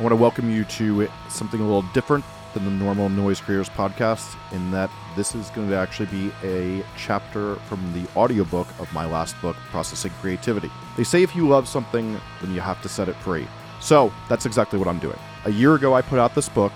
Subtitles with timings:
[0.00, 3.68] I want to welcome you to something a little different than the normal Noise Creators
[3.68, 8.90] podcast, in that this is going to actually be a chapter from the audiobook of
[8.94, 10.70] my last book, Processing Creativity.
[10.96, 13.46] They say if you love something, then you have to set it free.
[13.78, 15.18] So that's exactly what I'm doing.
[15.44, 16.72] A year ago, I put out this book,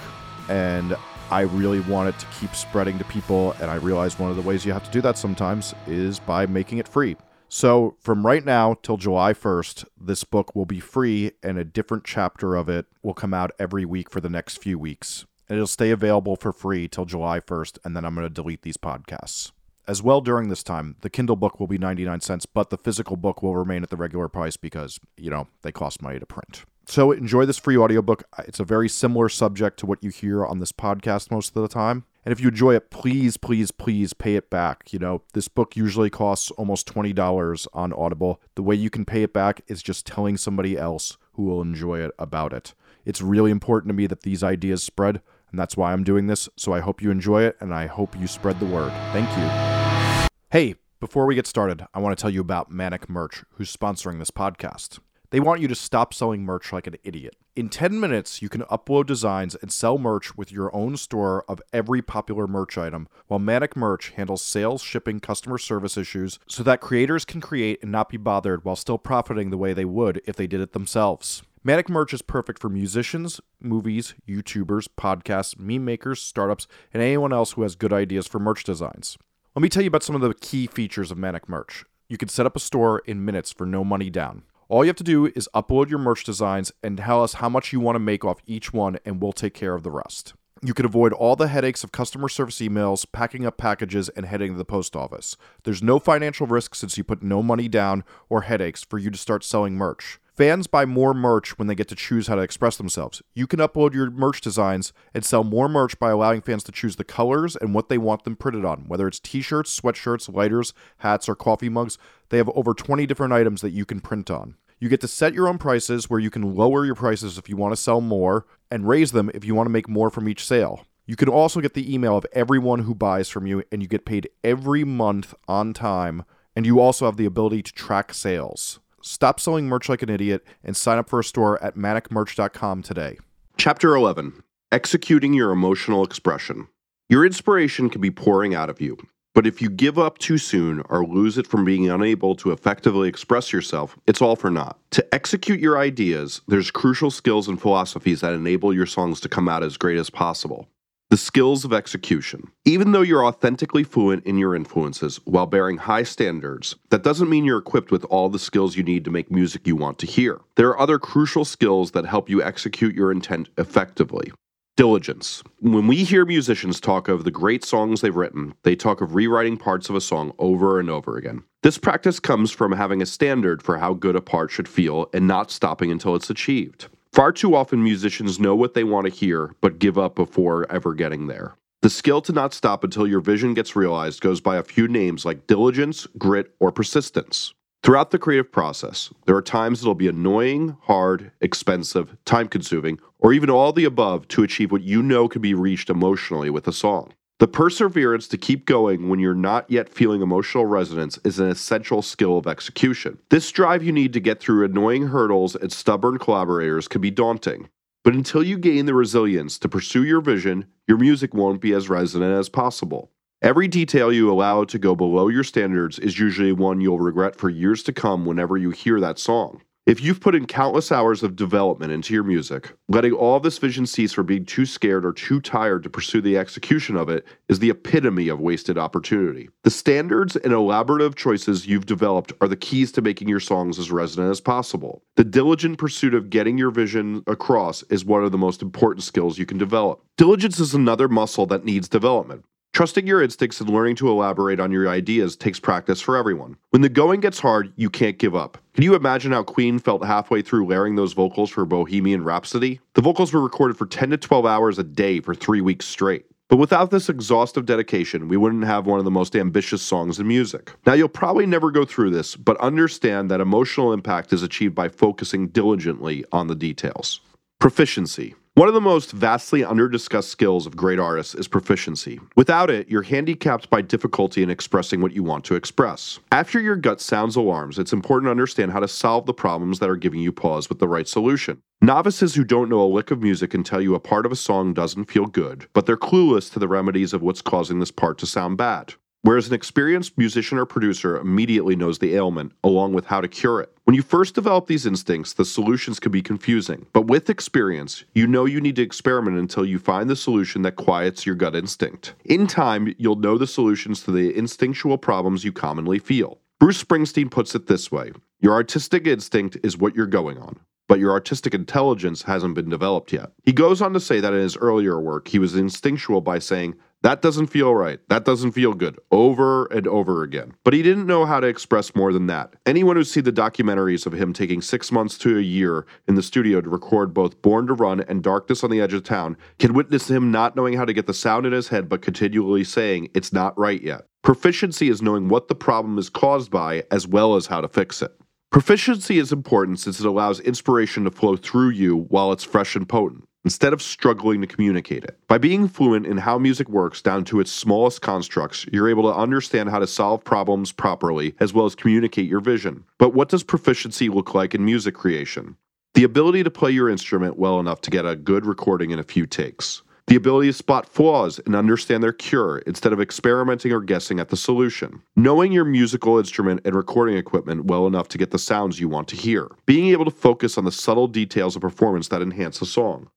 [0.51, 0.95] and
[1.31, 4.67] I really wanted to keep spreading to people, and I realized one of the ways
[4.67, 7.17] you have to do that sometimes is by making it free.
[7.55, 12.03] So, from right now till July 1st, this book will be free, and a different
[12.03, 15.25] chapter of it will come out every week for the next few weeks.
[15.49, 18.63] And it'll stay available for free till July 1st, and then I'm going to delete
[18.63, 19.53] these podcasts.
[19.87, 23.17] As well, during this time, the Kindle book will be 99 cents, but the physical
[23.17, 26.65] book will remain at the regular price because, you know, they cost money to print.
[26.89, 28.25] So enjoy this free audiobook.
[28.49, 31.69] It's a very similar subject to what you hear on this podcast most of the
[31.69, 32.05] time.
[32.25, 34.93] And if you enjoy it, please, please, please pay it back.
[34.93, 38.41] You know, this book usually costs almost $20 on Audible.
[38.55, 42.01] The way you can pay it back is just telling somebody else who will enjoy
[42.01, 42.75] it about it.
[43.05, 46.49] It's really important to me that these ideas spread, and that's why I'm doing this.
[46.57, 48.93] So I hope you enjoy it, and I hope you spread the word.
[49.13, 50.31] Thank you.
[50.51, 54.19] Hey, before we get started, I want to tell you about Manic Merch, who's sponsoring
[54.19, 54.99] this podcast.
[55.35, 57.35] They want you to stop selling merch like an idiot.
[57.57, 61.61] In 10 minutes, you can upload designs and sell merch with your own store of
[61.73, 66.81] every popular merch item, while Manic Merch handles sales, shipping, customer service issues so that
[66.81, 70.37] creators can create and not be bothered while still profiting the way they would if
[70.37, 71.43] they did it themselves.
[71.65, 77.55] Manic Merch is perfect for musicians, movies, YouTubers, podcasts, meme makers, startups, and anyone else
[77.55, 79.19] who has good ideas for merch designs.
[79.57, 81.85] Let me tell you about some of the key features of Manic Merch.
[82.09, 84.45] You can set up a store in minutes for no money down.
[84.75, 87.73] All you have to do is upload your merch designs and tell us how much
[87.73, 90.35] you want to make off each one, and we'll take care of the rest.
[90.65, 94.51] You can avoid all the headaches of customer service emails, packing up packages, and heading
[94.51, 95.37] to the post office.
[95.63, 99.17] There's no financial risk since you put no money down or headaches for you to
[99.17, 100.19] start selling merch.
[100.37, 103.23] Fans buy more merch when they get to choose how to express themselves.
[103.33, 106.97] You can upload your merch designs and sell more merch by allowing fans to choose
[106.97, 110.75] the colors and what they want them printed on, whether it's t shirts, sweatshirts, lighters,
[110.99, 111.97] hats, or coffee mugs.
[112.31, 114.57] They have over 20 different items that you can print on.
[114.85, 117.57] You get to set your own prices where you can lower your prices if you
[117.57, 120.45] want to sell more and raise them if you want to make more from each
[120.45, 120.85] sale.
[121.07, 124.05] You can also get the email of everyone who buys from you, and you get
[124.05, 126.25] paid every month on time.
[126.55, 128.79] And you also have the ability to track sales.
[129.01, 133.17] Stop selling merch like an idiot and sign up for a store at manicmerch.com today.
[133.57, 136.69] Chapter 11 Executing Your Emotional Expression.
[137.09, 138.99] Your inspiration can be pouring out of you,
[139.35, 143.09] but if you give up too soon or lose it from being unable to effectively
[143.09, 144.79] express yourself, it's all for naught.
[144.93, 149.49] To execute your ideas, there's crucial skills and philosophies that enable your songs to come
[149.49, 150.69] out as great as possible.
[151.11, 152.51] The skills of execution.
[152.65, 157.45] Even though you're authentically fluent in your influences while bearing high standards, that doesn't mean
[157.45, 160.41] you're equipped with all the skills you need to make music you want to hear.
[160.57, 164.33] There are other crucial skills that help you execute your intent effectively.
[164.77, 165.45] Diligence.
[165.61, 169.57] When we hear musicians talk of the great songs they've written, they talk of rewriting
[169.57, 171.45] parts of a song over and over again.
[171.63, 175.29] This practice comes from having a standard for how good a part should feel and
[175.29, 176.89] not stopping until it's achieved.
[177.13, 180.93] Far too often, musicians know what they want to hear, but give up before ever
[180.93, 181.55] getting there.
[181.83, 185.25] The skill to not stop until your vision gets realized goes by a few names
[185.25, 187.55] like diligence, grit, or persistence.
[187.85, 193.35] Throughout the creative process, there are times it'll be annoying, hard, expensive, time consuming, or
[193.35, 196.73] even all the above to achieve what you know can be reached emotionally with a
[196.73, 197.13] song.
[197.41, 202.01] The perseverance to keep going when you're not yet feeling emotional resonance is an essential
[202.01, 203.19] skill of execution.
[203.29, 207.69] This drive you need to get through annoying hurdles and stubborn collaborators can be daunting.
[208.03, 211.91] But until you gain the resilience to pursue your vision, your music won't be as
[211.91, 213.11] resonant as possible.
[213.45, 217.51] Every detail you allow to go below your standards is usually one you'll regret for
[217.51, 219.61] years to come whenever you hear that song.
[219.85, 223.85] If you've put in countless hours of development into your music, letting all this vision
[223.85, 227.59] cease for being too scared or too tired to pursue the execution of it is
[227.59, 229.51] the epitome of wasted opportunity.
[229.63, 233.91] The standards and elaborative choices you've developed are the keys to making your songs as
[233.91, 235.03] resonant as possible.
[235.17, 239.37] The diligent pursuit of getting your vision across is one of the most important skills
[239.37, 240.01] you can develop.
[240.17, 242.47] Diligence is another muscle that needs development.
[242.75, 246.57] Trusting your instincts and learning to elaborate on your ideas takes practice for everyone.
[246.71, 248.59] When the going gets hard, you can't give up.
[248.75, 252.81] Can you imagine how Queen felt halfway through layering those vocals for Bohemian Rhapsody?
[252.95, 256.27] The vocals were recorded for 10 to 12 hours a day for three weeks straight.
[256.49, 260.27] But without this exhaustive dedication, we wouldn't have one of the most ambitious songs in
[260.27, 260.73] music.
[260.85, 264.89] Now, you'll probably never go through this, but understand that emotional impact is achieved by
[264.89, 267.21] focusing diligently on the details.
[267.61, 268.35] Proficiency.
[268.57, 272.21] One of the most vastly underdiscussed skills of great artists is proficiency.
[272.37, 276.21] Without it, you're handicapped by difficulty in expressing what you want to express.
[276.31, 279.91] After your gut sounds alarms, it's important to understand how to solve the problems that
[279.91, 281.63] are giving you pause with the right solution.
[281.83, 284.37] Novices who don't know a lick of music can tell you a part of a
[284.37, 288.19] song doesn't feel good, but they're clueless to the remedies of what's causing this part
[288.19, 293.07] to sound bad whereas an experienced musician or producer immediately knows the ailment, along with
[293.07, 293.75] how to cure it.
[293.85, 298.27] When you first develop these instincts, the solutions can be confusing, but with experience, you
[298.27, 302.15] know you need to experiment until you find the solution that quiets your gut instinct.
[302.25, 306.39] In time, you'll know the solutions to the instinctual problems you commonly feel.
[306.61, 310.99] Bruce Springsteen puts it this way Your artistic instinct is what you're going on but
[310.99, 313.33] your artistic intelligence hasn't been developed yet.
[313.43, 316.75] He goes on to say that in his earlier work, he was instinctual by saying,
[317.05, 318.01] that doesn't feel right.
[318.09, 318.99] That doesn't feel good.
[319.11, 320.55] Over and over again.
[320.65, 322.55] But he didn't know how to express more than that.
[322.65, 326.23] Anyone who's seen the documentaries of him taking six months to a year in the
[326.23, 329.75] studio to record both Born to Run and Darkness on the Edge of Town can
[329.75, 333.11] witness him not knowing how to get the sound in his head but continually saying,
[333.13, 334.07] it's not right yet.
[334.23, 338.01] Proficiency is knowing what the problem is caused by as well as how to fix
[338.01, 338.13] it.
[338.51, 342.89] Proficiency is important since it allows inspiration to flow through you while it's fresh and
[342.89, 345.19] potent instead of struggling to communicate it.
[345.29, 349.17] By being fluent in how music works down to its smallest constructs, you're able to
[349.17, 352.85] understand how to solve problems properly as well as communicate your vision.
[352.99, 355.57] But what does proficiency look like in music creation?
[355.95, 359.05] The ability to play your instrument well enough to get a good recording in a
[359.05, 359.83] few takes.
[360.07, 364.29] The ability to spot flaws and understand their cure instead of experimenting or guessing at
[364.29, 365.01] the solution.
[365.17, 369.09] Knowing your musical instrument and recording equipment well enough to get the sounds you want
[369.09, 369.51] to hear.
[369.65, 373.09] Being able to focus on the subtle details of performance that enhance a song.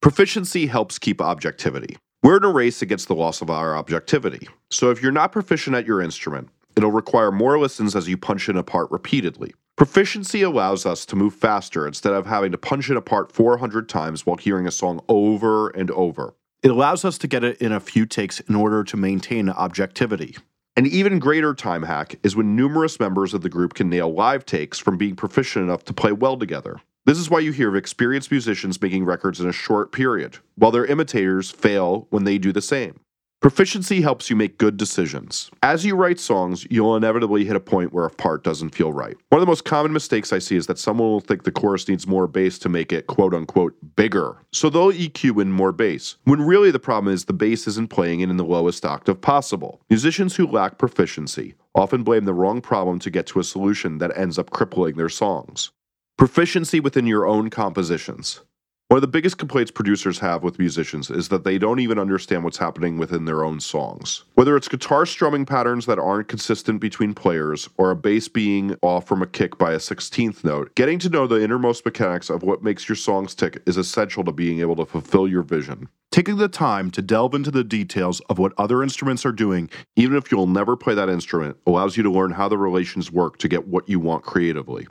[0.00, 1.98] Proficiency helps keep objectivity.
[2.22, 4.48] We're in a race against the loss of our objectivity.
[4.70, 8.48] So if you're not proficient at your instrument, it'll require more listens as you punch
[8.48, 9.52] in a part repeatedly.
[9.76, 13.90] Proficiency allows us to move faster instead of having to punch in a part 400
[13.90, 16.32] times while hearing a song over and over.
[16.62, 20.34] It allows us to get it in a few takes in order to maintain objectivity.
[20.76, 24.46] An even greater time hack is when numerous members of the group can nail live
[24.46, 26.80] takes from being proficient enough to play well together.
[27.10, 30.70] This is why you hear of experienced musicians making records in a short period, while
[30.70, 33.00] their imitators fail when they do the same.
[33.40, 35.50] Proficiency helps you make good decisions.
[35.60, 39.16] As you write songs, you'll inevitably hit a point where a part doesn't feel right.
[39.30, 41.88] One of the most common mistakes I see is that someone will think the chorus
[41.88, 44.36] needs more bass to make it quote unquote bigger.
[44.52, 48.20] So they'll EQ in more bass, when really the problem is the bass isn't playing
[48.20, 49.80] it in the lowest octave possible.
[49.90, 54.16] Musicians who lack proficiency often blame the wrong problem to get to a solution that
[54.16, 55.72] ends up crippling their songs.
[56.20, 58.42] Proficiency within your own compositions.
[58.88, 62.44] One of the biggest complaints producers have with musicians is that they don't even understand
[62.44, 64.24] what's happening within their own songs.
[64.34, 69.06] Whether it's guitar strumming patterns that aren't consistent between players, or a bass being off
[69.06, 72.62] from a kick by a 16th note, getting to know the innermost mechanics of what
[72.62, 75.88] makes your songs tick is essential to being able to fulfill your vision.
[76.12, 80.18] Taking the time to delve into the details of what other instruments are doing, even
[80.18, 83.48] if you'll never play that instrument, allows you to learn how the relations work to
[83.48, 84.86] get what you want creatively.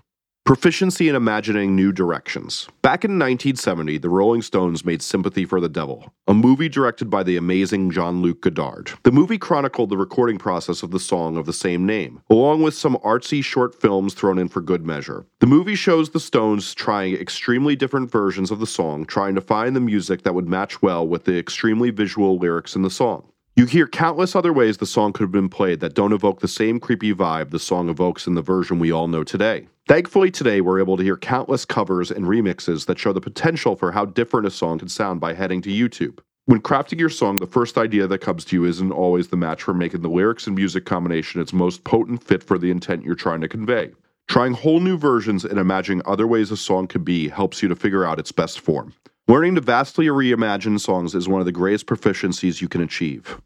[0.50, 2.68] Proficiency in imagining new directions.
[2.82, 7.22] Back in 1970, the Rolling Stones made Sympathy for the Devil, a movie directed by
[7.22, 8.94] the amazing Jean Luc Godard.
[9.04, 12.74] The movie chronicled the recording process of the song of the same name, along with
[12.74, 15.28] some artsy short films thrown in for good measure.
[15.40, 19.76] The movie shows the Stones trying extremely different versions of the song, trying to find
[19.76, 23.32] the music that would match well with the extremely visual lyrics in the song.
[23.60, 26.48] You hear countless other ways the song could have been played that don't evoke the
[26.48, 29.68] same creepy vibe the song evokes in the version we all know today.
[29.86, 33.92] Thankfully, today we're able to hear countless covers and remixes that show the potential for
[33.92, 36.20] how different a song can sound by heading to YouTube.
[36.46, 39.62] When crafting your song, the first idea that comes to you isn't always the match
[39.62, 43.14] for making the lyrics and music combination its most potent fit for the intent you're
[43.14, 43.92] trying to convey.
[44.30, 47.76] Trying whole new versions and imagining other ways a song could be helps you to
[47.76, 48.94] figure out its best form.
[49.28, 53.38] Learning to vastly reimagine songs is one of the greatest proficiencies you can achieve.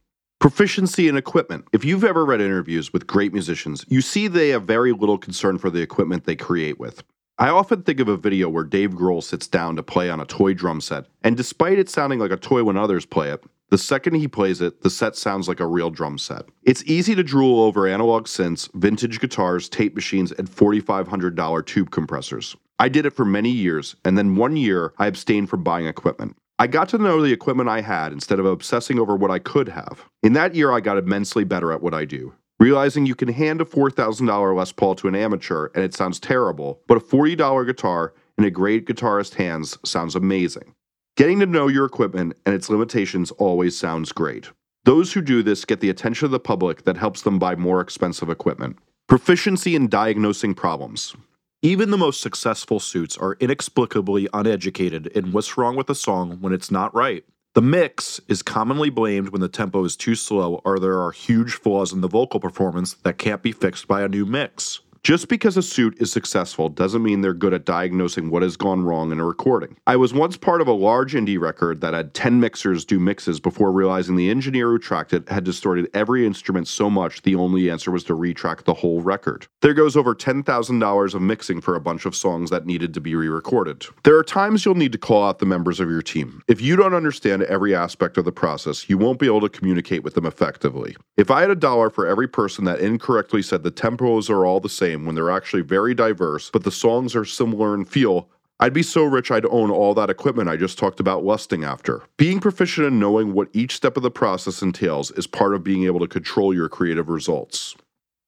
[0.43, 1.65] Proficiency in equipment.
[1.71, 5.57] If you've ever read interviews with great musicians, you see they have very little concern
[5.57, 7.01] for the equipment they create with.
[7.37, 10.25] I often think of a video where Dave Grohl sits down to play on a
[10.25, 13.77] toy drum set, and despite it sounding like a toy when others play it, the
[13.77, 16.43] second he plays it, the set sounds like a real drum set.
[16.63, 22.53] It's easy to drool over analog synths, vintage guitars, tape machines, and $4,500 tube compressors.
[22.79, 26.35] I did it for many years, and then one year I abstained from buying equipment.
[26.59, 29.69] I got to know the equipment I had instead of obsessing over what I could
[29.69, 30.05] have.
[30.21, 32.33] In that year, I got immensely better at what I do.
[32.59, 36.81] Realizing you can hand a $4,000 Les Paul to an amateur and it sounds terrible,
[36.87, 40.75] but a $40 guitar in a great guitarist's hands sounds amazing.
[41.17, 44.51] Getting to know your equipment and its limitations always sounds great.
[44.85, 47.81] Those who do this get the attention of the public that helps them buy more
[47.81, 48.77] expensive equipment.
[49.07, 51.15] Proficiency in diagnosing problems.
[51.65, 56.51] Even the most successful suits are inexplicably uneducated in what's wrong with a song when
[56.51, 57.23] it's not right.
[57.53, 61.53] The mix is commonly blamed when the tempo is too slow or there are huge
[61.53, 64.81] flaws in the vocal performance that can't be fixed by a new mix.
[65.03, 68.85] Just because a suit is successful doesn't mean they're good at diagnosing what has gone
[68.85, 69.75] wrong in a recording.
[69.85, 73.41] I was once part of a large indie record that had 10 mixers do mixes
[73.41, 77.69] before realizing the engineer who tracked it had distorted every instrument so much the only
[77.69, 79.45] answer was to retrack the whole record.
[79.59, 83.13] There goes over $10,000 of mixing for a bunch of songs that needed to be
[83.13, 83.85] re recorded.
[84.05, 86.41] There are times you'll need to call out the members of your team.
[86.47, 90.01] If you don't understand every aspect of the process, you won't be able to communicate
[90.01, 90.95] with them effectively.
[91.17, 94.61] If I had a dollar for every person that incorrectly said the tempos are all
[94.61, 98.73] the same, when they're actually very diverse, but the songs are similar in feel, I'd
[98.73, 102.03] be so rich I'd own all that equipment I just talked about lusting after.
[102.17, 105.83] Being proficient in knowing what each step of the process entails is part of being
[105.83, 107.75] able to control your creative results.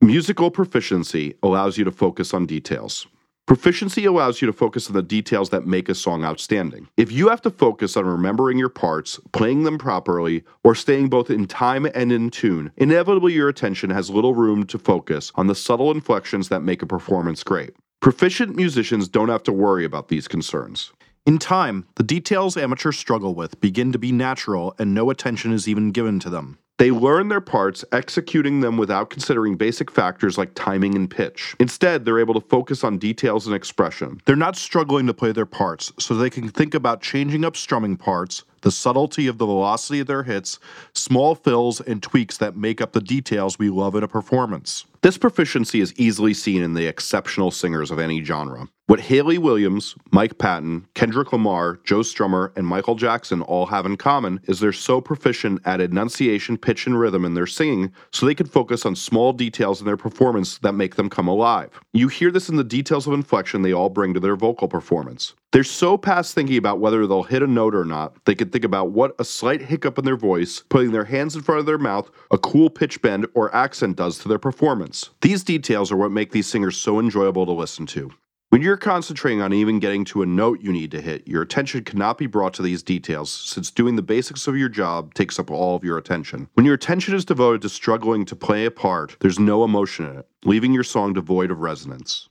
[0.02, 3.08] Musical proficiency allows you to focus on details.
[3.48, 6.88] Proficiency allows you to focus on the details that make a song outstanding.
[6.98, 11.30] If you have to focus on remembering your parts, playing them properly, or staying both
[11.30, 15.54] in time and in tune, inevitably your attention has little room to focus on the
[15.54, 17.76] subtle inflections that make a performance great.
[18.00, 20.92] Proficient musicians don't have to worry about these concerns.
[21.28, 25.68] In time, the details amateurs struggle with begin to be natural and no attention is
[25.68, 26.58] even given to them.
[26.78, 31.56] They learn their parts, executing them without considering basic factors like timing and pitch.
[31.58, 34.20] Instead, they're able to focus on details and expression.
[34.26, 37.96] They're not struggling to play their parts, so they can think about changing up strumming
[37.96, 40.58] parts, the subtlety of the velocity of their hits,
[40.96, 44.86] small fills, and tweaks that make up the details we love in a performance.
[45.06, 48.68] This proficiency is easily seen in the exceptional singers of any genre.
[48.88, 53.98] What Hayley Williams, Mike Patton, Kendrick Lamar, Joe Strummer, and Michael Jackson all have in
[53.98, 58.34] common is they're so proficient at enunciation, pitch, and rhythm in their singing so they
[58.34, 61.70] can focus on small details in their performance that make them come alive.
[61.94, 65.36] You hear this in the details of inflection they all bring to their vocal performance.
[65.52, 68.64] They're so past thinking about whether they'll hit a note or not, they can think
[68.64, 71.78] about what a slight hiccup in their voice, putting their hands in front of their
[71.78, 75.10] mouth, a cool pitch bend, or accent does to their performance.
[75.20, 78.14] These details are what make these singers so enjoyable to listen to.
[78.52, 81.84] When you're concentrating on even getting to a note you need to hit, your attention
[81.84, 85.52] cannot be brought to these details since doing the basics of your job takes up
[85.52, 86.48] all of your attention.
[86.54, 90.20] When your attention is devoted to struggling to play a part, there's no emotion in
[90.20, 92.30] it, leaving your song devoid of resonance.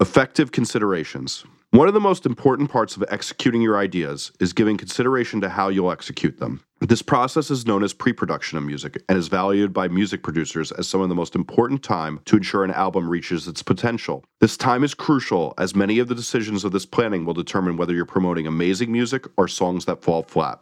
[0.00, 1.44] Effective considerations.
[1.72, 5.68] One of the most important parts of executing your ideas is giving consideration to how
[5.68, 6.64] you'll execute them.
[6.80, 10.72] This process is known as pre production of music and is valued by music producers
[10.72, 14.24] as some of the most important time to ensure an album reaches its potential.
[14.40, 17.94] This time is crucial as many of the decisions of this planning will determine whether
[17.94, 20.60] you're promoting amazing music or songs that fall flat.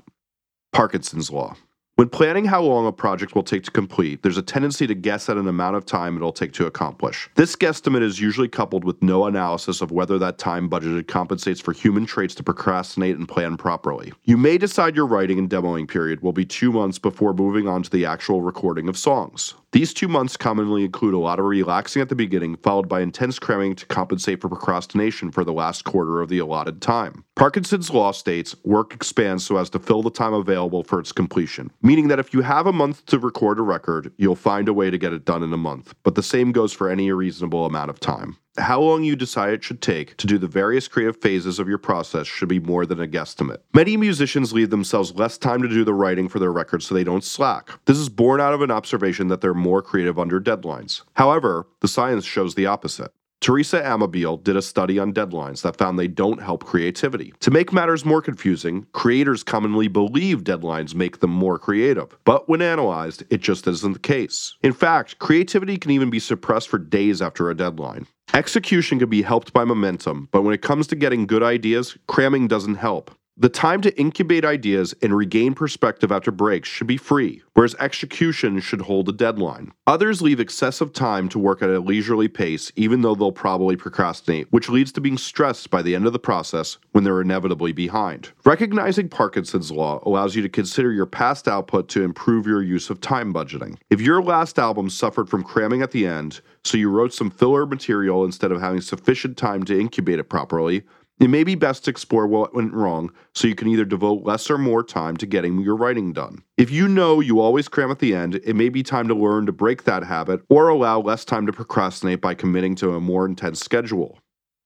[0.74, 1.56] Parkinson's Law.
[1.98, 5.28] When planning how long a project will take to complete, there's a tendency to guess
[5.28, 7.28] at an amount of time it'll take to accomplish.
[7.34, 11.72] This guesstimate is usually coupled with no analysis of whether that time budgeted compensates for
[11.72, 14.12] human traits to procrastinate and plan properly.
[14.22, 17.82] You may decide your writing and demoing period will be two months before moving on
[17.82, 19.54] to the actual recording of songs.
[19.72, 23.38] These two months commonly include a lot of relaxing at the beginning, followed by intense
[23.38, 27.22] cramming to compensate for procrastination for the last quarter of the allotted time.
[27.36, 31.70] Parkinson's law states work expands so as to fill the time available for its completion,
[31.88, 34.90] meaning that if you have a month to record a record, you'll find a way
[34.90, 37.88] to get it done in a month, but the same goes for any reasonable amount
[37.88, 38.36] of time.
[38.58, 41.78] How long you decide it should take to do the various creative phases of your
[41.78, 43.60] process should be more than a guesstimate.
[43.72, 47.04] Many musicians leave themselves less time to do the writing for their records so they
[47.04, 47.70] don't slack.
[47.86, 51.04] This is born out of an observation that they're more creative under deadlines.
[51.14, 53.12] However, the science shows the opposite.
[53.40, 57.32] Teresa Amabile did a study on deadlines that found they don't help creativity.
[57.40, 62.14] To make matters more confusing, creators commonly believe deadlines make them more creative.
[62.24, 64.56] But when analyzed, it just isn't the case.
[64.62, 68.06] In fact, creativity can even be suppressed for days after a deadline.
[68.34, 72.48] Execution can be helped by momentum, but when it comes to getting good ideas, cramming
[72.48, 73.10] doesn't help.
[73.40, 78.58] The time to incubate ideas and regain perspective after breaks should be free, whereas execution
[78.58, 79.70] should hold a deadline.
[79.86, 84.48] Others leave excessive time to work at a leisurely pace, even though they'll probably procrastinate,
[84.50, 88.32] which leads to being stressed by the end of the process when they're inevitably behind.
[88.44, 93.00] Recognizing Parkinson's Law allows you to consider your past output to improve your use of
[93.00, 93.76] time budgeting.
[93.88, 97.66] If your last album suffered from cramming at the end, so you wrote some filler
[97.66, 100.82] material instead of having sufficient time to incubate it properly,
[101.20, 104.50] it may be best to explore what went wrong so you can either devote less
[104.50, 106.42] or more time to getting your writing done.
[106.56, 109.46] If you know you always cram at the end, it may be time to learn
[109.46, 113.26] to break that habit or allow less time to procrastinate by committing to a more
[113.26, 114.18] intense schedule.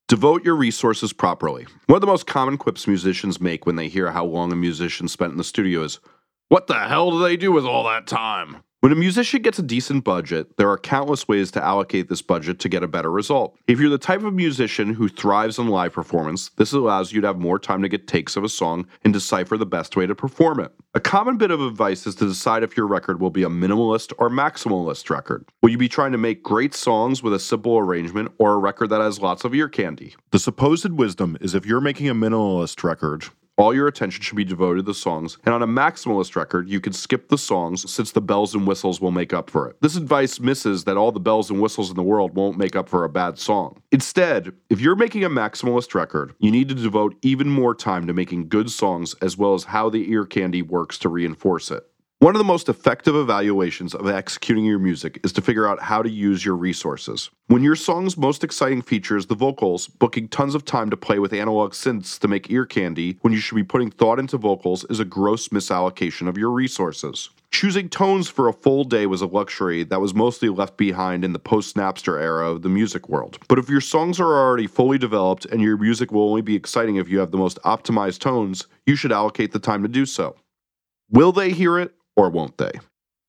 [0.09, 1.67] Devote your resources properly.
[1.87, 5.09] One of the most common quips musicians make when they hear how long a musician
[5.09, 6.01] spent in the studio is,
[6.49, 8.59] What the hell do they do with all that time?
[8.83, 12.59] When a musician gets a decent budget, there are countless ways to allocate this budget
[12.59, 13.57] to get a better result.
[13.69, 17.29] If you're the type of musician who thrives on live performance, this allows you to
[17.29, 20.17] have more time to get takes of a song and decipher the best way to
[20.17, 20.73] perform it.
[20.95, 24.12] A common bit of advice is to decide if your record will be a minimalist
[24.19, 25.45] or maximalist record.
[25.62, 28.91] Will you be trying to make great songs with a simple arrangement or a record
[28.91, 30.17] that has lots of ear candy?
[30.33, 34.45] The supposed wisdom is if you're making a minimalist record, all your attention should be
[34.45, 38.13] devoted to the songs, and on a maximalist record, you can skip the songs since
[38.13, 39.77] the bells and whistles will make up for it.
[39.81, 42.89] This advice misses that all the bells and whistles in the world won't make up
[42.89, 43.83] for a bad song.
[43.91, 48.13] Instead, if you're making a maximalist record, you need to devote even more time to
[48.13, 51.87] making good songs as well as how the ear candy works to reinforce it.
[52.23, 56.05] One of the most effective evaluations of executing your music is to figure out how
[56.05, 57.31] to use your resources.
[57.49, 61.19] When your song's most exciting feature is the vocals, booking tons of time to play
[61.19, 64.85] with analog synths to make ear candy when you should be putting thought into vocals
[64.85, 67.31] is a gross misallocation of your resources.
[67.50, 71.33] Choosing tones for a full day was a luxury that was mostly left behind in
[71.33, 73.38] the post Napster era of the music world.
[73.49, 76.95] But if your songs are already fully developed and your music will only be exciting
[76.95, 80.37] if you have the most optimized tones, you should allocate the time to do so.
[81.11, 81.93] Will they hear it?
[82.16, 82.73] Or won't they?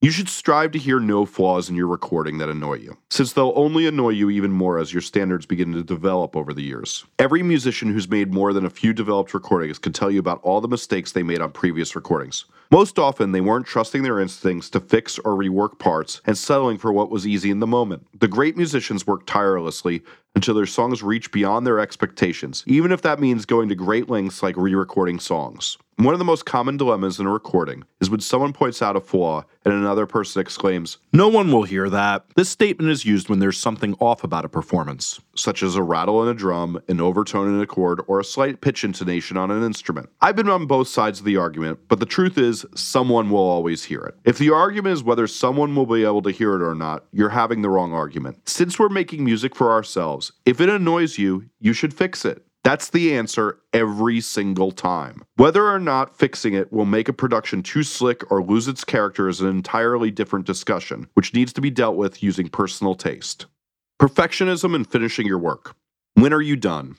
[0.04, 3.54] You should strive to hear no flaws in your recording that annoy you, since they'll
[3.56, 7.06] only annoy you even more as your standards begin to develop over the years.
[7.20, 10.60] Every musician who's made more than a few developed recordings can tell you about all
[10.60, 12.44] the mistakes they made on previous recordings.
[12.70, 16.92] Most often, they weren't trusting their instincts to fix or rework parts and settling for
[16.92, 18.06] what was easy in the moment.
[18.20, 20.04] The great musicians work tirelessly
[20.36, 24.44] until their songs reach beyond their expectations, even if that means going to great lengths
[24.44, 25.78] like re recording songs.
[25.98, 29.00] One of the most common dilemmas in a recording is when someone points out a
[29.00, 32.26] flaw and another person exclaims, No one will hear that.
[32.36, 36.24] This statement is used when there's something off about a performance, such as a rattle
[36.24, 39.64] in a drum, an overtone in a chord, or a slight pitch intonation on an
[39.64, 40.10] instrument.
[40.20, 43.84] I've been on both sides of the argument, but the truth is, someone will always
[43.84, 44.16] hear it.
[44.26, 47.30] If the argument is whether someone will be able to hear it or not, you're
[47.30, 48.50] having the wrong argument.
[48.50, 52.44] Since we're making music for ourselves, if it annoys you, you should fix it.
[52.64, 55.24] That's the answer every single time.
[55.36, 59.28] Whether or not fixing it will make a production too slick or lose its character
[59.28, 63.48] is an entirely different discussion, which needs to be dealt with using personal taste.
[64.02, 65.76] Perfectionism and finishing your work.
[66.14, 66.96] When are you done?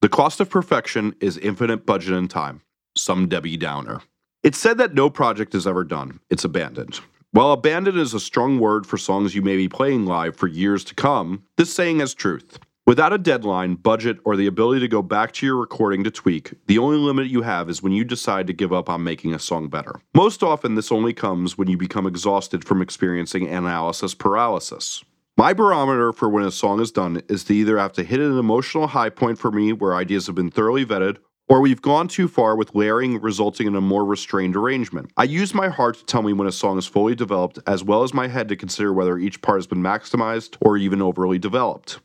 [0.00, 2.62] The cost of perfection is infinite budget and time.
[2.96, 4.00] Some Debbie Downer.
[4.42, 7.00] It's said that no project is ever done, it's abandoned.
[7.32, 10.84] While abandoned is a strong word for songs you may be playing live for years
[10.84, 12.58] to come, this saying has truth.
[12.86, 16.52] Without a deadline, budget, or the ability to go back to your recording to tweak,
[16.68, 19.40] the only limit you have is when you decide to give up on making a
[19.40, 20.00] song better.
[20.14, 25.02] Most often, this only comes when you become exhausted from experiencing analysis paralysis.
[25.36, 28.38] My barometer for when a song is done is to either have to hit an
[28.38, 31.16] emotional high point for me where ideas have been thoroughly vetted,
[31.48, 35.10] or we've gone too far with layering resulting in a more restrained arrangement.
[35.16, 38.04] I use my heart to tell me when a song is fully developed, as well
[38.04, 41.98] as my head to consider whether each part has been maximized or even overly developed.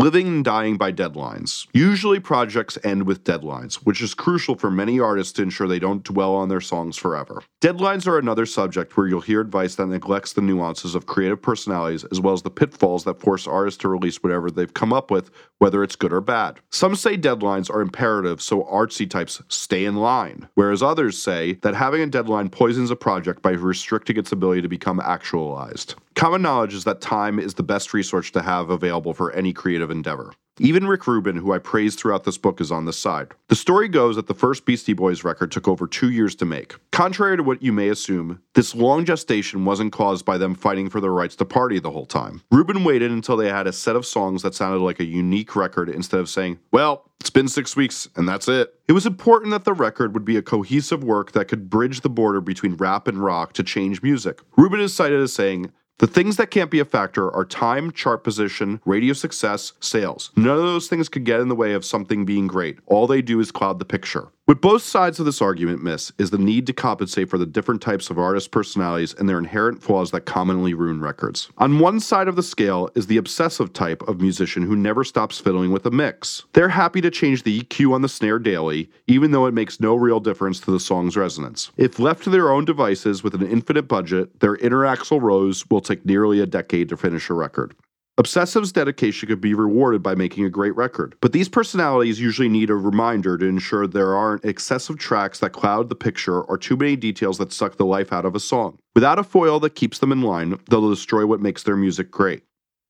[0.00, 1.66] Living and dying by deadlines.
[1.74, 6.02] Usually, projects end with deadlines, which is crucial for many artists to ensure they don't
[6.02, 7.42] dwell on their songs forever.
[7.60, 12.04] Deadlines are another subject where you'll hear advice that neglects the nuances of creative personalities
[12.04, 15.30] as well as the pitfalls that force artists to release whatever they've come up with,
[15.58, 16.60] whether it's good or bad.
[16.70, 21.74] Some say deadlines are imperative so artsy types stay in line, whereas others say that
[21.74, 25.94] having a deadline poisons a project by restricting its ability to become actualized.
[26.20, 29.90] Common knowledge is that time is the best resource to have available for any creative
[29.90, 30.34] endeavor.
[30.58, 33.28] Even Rick Rubin, who I praise throughout this book, is on this side.
[33.48, 36.74] The story goes that the first Beastie Boys record took over two years to make.
[36.90, 41.00] Contrary to what you may assume, this long gestation wasn't caused by them fighting for
[41.00, 42.42] their rights to party the whole time.
[42.52, 45.88] Rubin waited until they had a set of songs that sounded like a unique record
[45.88, 48.74] instead of saying, well, it's been six weeks and that's it.
[48.88, 52.10] It was important that the record would be a cohesive work that could bridge the
[52.10, 54.40] border between rap and rock to change music.
[54.58, 58.24] Rubin is cited as saying, the things that can't be a factor are time, chart
[58.24, 60.30] position, radio success, sales.
[60.34, 62.78] None of those things could get in the way of something being great.
[62.86, 64.28] All they do is cloud the picture.
[64.50, 67.80] What both sides of this argument miss is the need to compensate for the different
[67.80, 71.48] types of artist personalities and their inherent flaws that commonly ruin records.
[71.58, 75.38] On one side of the scale is the obsessive type of musician who never stops
[75.38, 76.46] fiddling with a mix.
[76.52, 79.94] They're happy to change the EQ on the snare daily, even though it makes no
[79.94, 81.70] real difference to the song's resonance.
[81.76, 85.80] If left to their own devices with an infinite budget, their inner Axl Rose will
[85.80, 87.76] take nearly a decade to finish a record.
[88.18, 92.68] Obsessive's dedication could be rewarded by making a great record, but these personalities usually need
[92.68, 96.96] a reminder to ensure there aren't excessive tracks that cloud the picture or too many
[96.96, 98.78] details that suck the life out of a song.
[98.94, 102.42] Without a foil that keeps them in line, they'll destroy what makes their music great.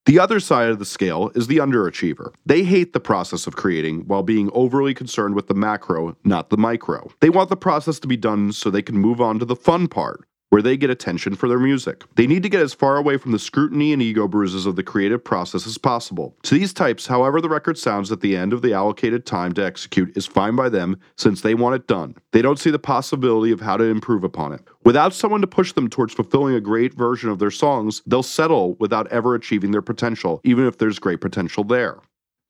[0.05, 2.33] The other side of the scale is the underachiever.
[2.45, 6.57] They hate the process of creating while being overly concerned with the macro, not the
[6.57, 7.09] micro.
[7.21, 9.87] They want the process to be done so they can move on to the fun
[9.87, 12.03] part, where they get attention for their music.
[12.15, 14.83] They need to get as far away from the scrutiny and ego bruises of the
[14.83, 16.35] creative process as possible.
[16.43, 19.65] To these types, however the record sounds at the end of the allocated time to
[19.65, 22.15] execute is fine by them since they want it done.
[22.33, 24.61] They don't see the possibility of how to improve upon it.
[24.83, 28.75] Without someone to push them towards fulfilling a great version of their songs, they'll settle
[28.75, 31.99] without ever achieving their potential, even if there's great potential there.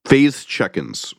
[0.06, 1.14] Phase check ins.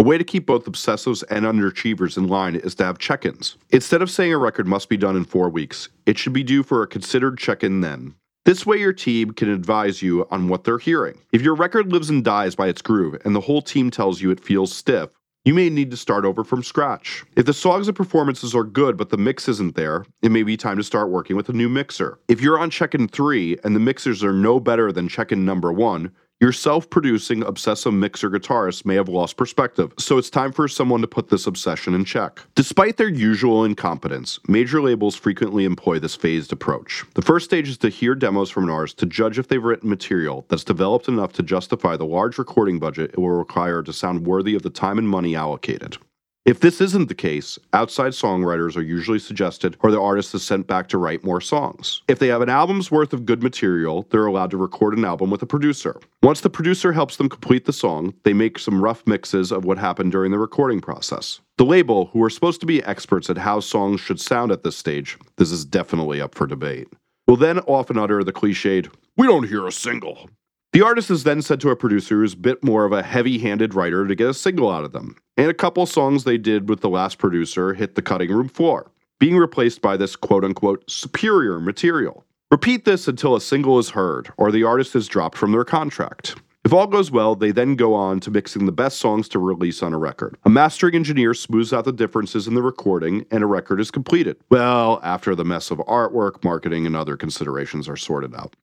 [0.00, 3.58] A way to keep both obsessives and underachievers in line is to have check ins.
[3.68, 6.62] Instead of saying a record must be done in four weeks, it should be due
[6.62, 8.14] for a considered check in then.
[8.46, 11.18] This way, your team can advise you on what they're hearing.
[11.32, 14.30] If your record lives and dies by its groove and the whole team tells you
[14.30, 15.10] it feels stiff,
[15.44, 17.22] you may need to start over from scratch.
[17.36, 20.56] If the songs and performances are good but the mix isn't there, it may be
[20.56, 22.18] time to start working with a new mixer.
[22.28, 25.44] If you're on check in three and the mixers are no better than check in
[25.44, 30.52] number one, your self producing obsessive mixer guitarist may have lost perspective, so it's time
[30.52, 32.40] for someone to put this obsession in check.
[32.54, 37.04] Despite their usual incompetence, major labels frequently employ this phased approach.
[37.14, 39.90] The first stage is to hear demos from an artist to judge if they've written
[39.90, 44.26] material that's developed enough to justify the large recording budget it will require to sound
[44.26, 45.98] worthy of the time and money allocated.
[46.46, 50.66] If this isn't the case, outside songwriters are usually suggested or the artist is sent
[50.66, 52.00] back to write more songs.
[52.08, 55.30] If they have an album's worth of good material, they're allowed to record an album
[55.30, 56.00] with a producer.
[56.22, 59.76] Once the producer helps them complete the song, they make some rough mixes of what
[59.76, 61.40] happened during the recording process.
[61.58, 64.78] The label, who are supposed to be experts at how songs should sound at this
[64.78, 66.88] stage, this is definitely up for debate,
[67.26, 70.30] will then often utter the cliched, We don't hear a single.
[70.72, 73.38] The artist is then said to a producer who's a bit more of a heavy
[73.38, 75.16] handed writer to get a single out of them.
[75.36, 78.92] And a couple songs they did with the last producer hit the cutting room floor,
[79.18, 82.24] being replaced by this quote unquote superior material.
[82.52, 86.36] Repeat this until a single is heard or the artist is dropped from their contract.
[86.64, 89.82] If all goes well, they then go on to mixing the best songs to release
[89.82, 90.36] on a record.
[90.44, 94.36] A mastering engineer smooths out the differences in the recording, and a record is completed.
[94.50, 98.54] Well, after the mess of artwork, marketing, and other considerations are sorted out.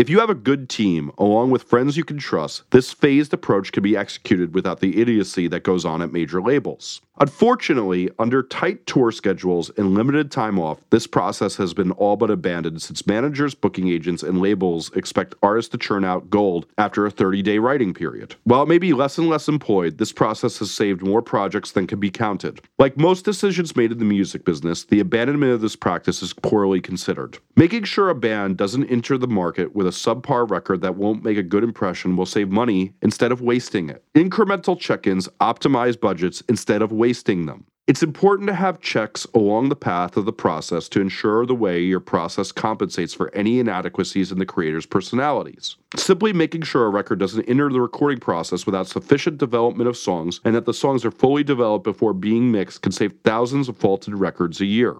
[0.00, 3.70] If you have a good team, along with friends you can trust, this phased approach
[3.70, 7.02] can be executed without the idiocy that goes on at major labels.
[7.20, 12.30] Unfortunately, under tight tour schedules and limited time off, this process has been all but
[12.30, 17.10] abandoned since managers, booking agents, and labels expect artists to churn out gold after a
[17.10, 18.36] 30 day writing period.
[18.44, 21.86] While it may be less and less employed, this process has saved more projects than
[21.86, 22.62] can be counted.
[22.78, 26.80] Like most decisions made in the music business, the abandonment of this practice is poorly
[26.80, 27.36] considered.
[27.54, 31.42] Making sure a band doesn't enter the market with subpar record that won't make a
[31.42, 34.02] good impression will save money instead of wasting it.
[34.14, 37.66] Incremental check ins optimize budgets instead of wasting wasting them.
[37.86, 41.80] It's important to have checks along the path of the process to ensure the way
[41.80, 45.76] your process compensates for any inadequacies in the creator's personalities.
[45.96, 50.40] Simply making sure a record doesn't enter the recording process without sufficient development of songs
[50.44, 54.14] and that the songs are fully developed before being mixed can save thousands of faulted
[54.14, 54.96] records a year.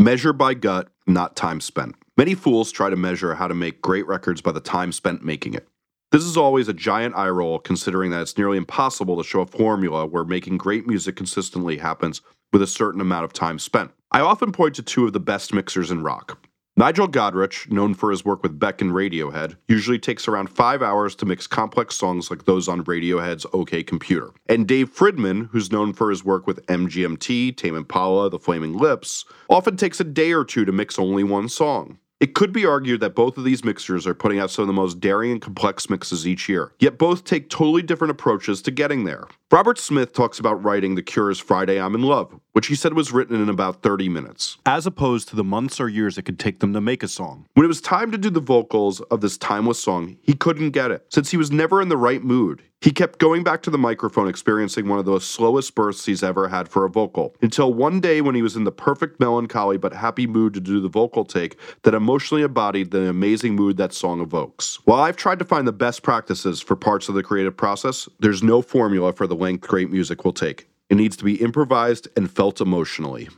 [0.00, 1.96] Measure by gut, not time spent.
[2.16, 5.54] Many fools try to measure how to make great records by the time spent making
[5.54, 5.66] it.
[6.12, 9.46] This is always a giant eye roll considering that it's nearly impossible to show a
[9.46, 12.20] formula where making great music consistently happens
[12.52, 13.90] with a certain amount of time spent.
[14.12, 16.46] I often point to two of the best mixers in rock.
[16.78, 21.16] Nigel Godrich, known for his work with Beck and Radiohead, usually takes around five hours
[21.16, 24.30] to mix complex songs like those on Radiohead's OK Computer.
[24.46, 29.24] And Dave Fridmann, who's known for his work with MGMT, Tame Impala, The Flaming Lips,
[29.50, 31.98] often takes a day or two to mix only one song.
[32.20, 34.72] It could be argued that both of these mixers are putting out some of the
[34.72, 39.04] most daring and complex mixes each year, yet both take totally different approaches to getting
[39.04, 39.28] there.
[39.52, 43.12] Robert Smith talks about writing The Cure's Friday I'm in Love, which he said was
[43.12, 46.58] written in about 30 minutes, as opposed to the months or years it could take
[46.58, 47.46] them to make a song.
[47.54, 50.90] When it was time to do the vocals of this timeless song, he couldn't get
[50.90, 52.62] it, since he was never in the right mood.
[52.80, 56.46] He kept going back to the microphone, experiencing one of the slowest bursts he's ever
[56.46, 59.92] had for a vocal, until one day when he was in the perfect melancholy but
[59.92, 64.20] happy mood to do the vocal take that emotionally embodied the amazing mood that song
[64.20, 64.78] evokes.
[64.84, 68.44] While I've tried to find the best practices for parts of the creative process, there's
[68.44, 70.68] no formula for the length great music will take.
[70.88, 73.28] It needs to be improvised and felt emotionally.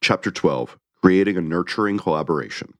[0.00, 2.74] Chapter 12 Creating a Nurturing Collaboration.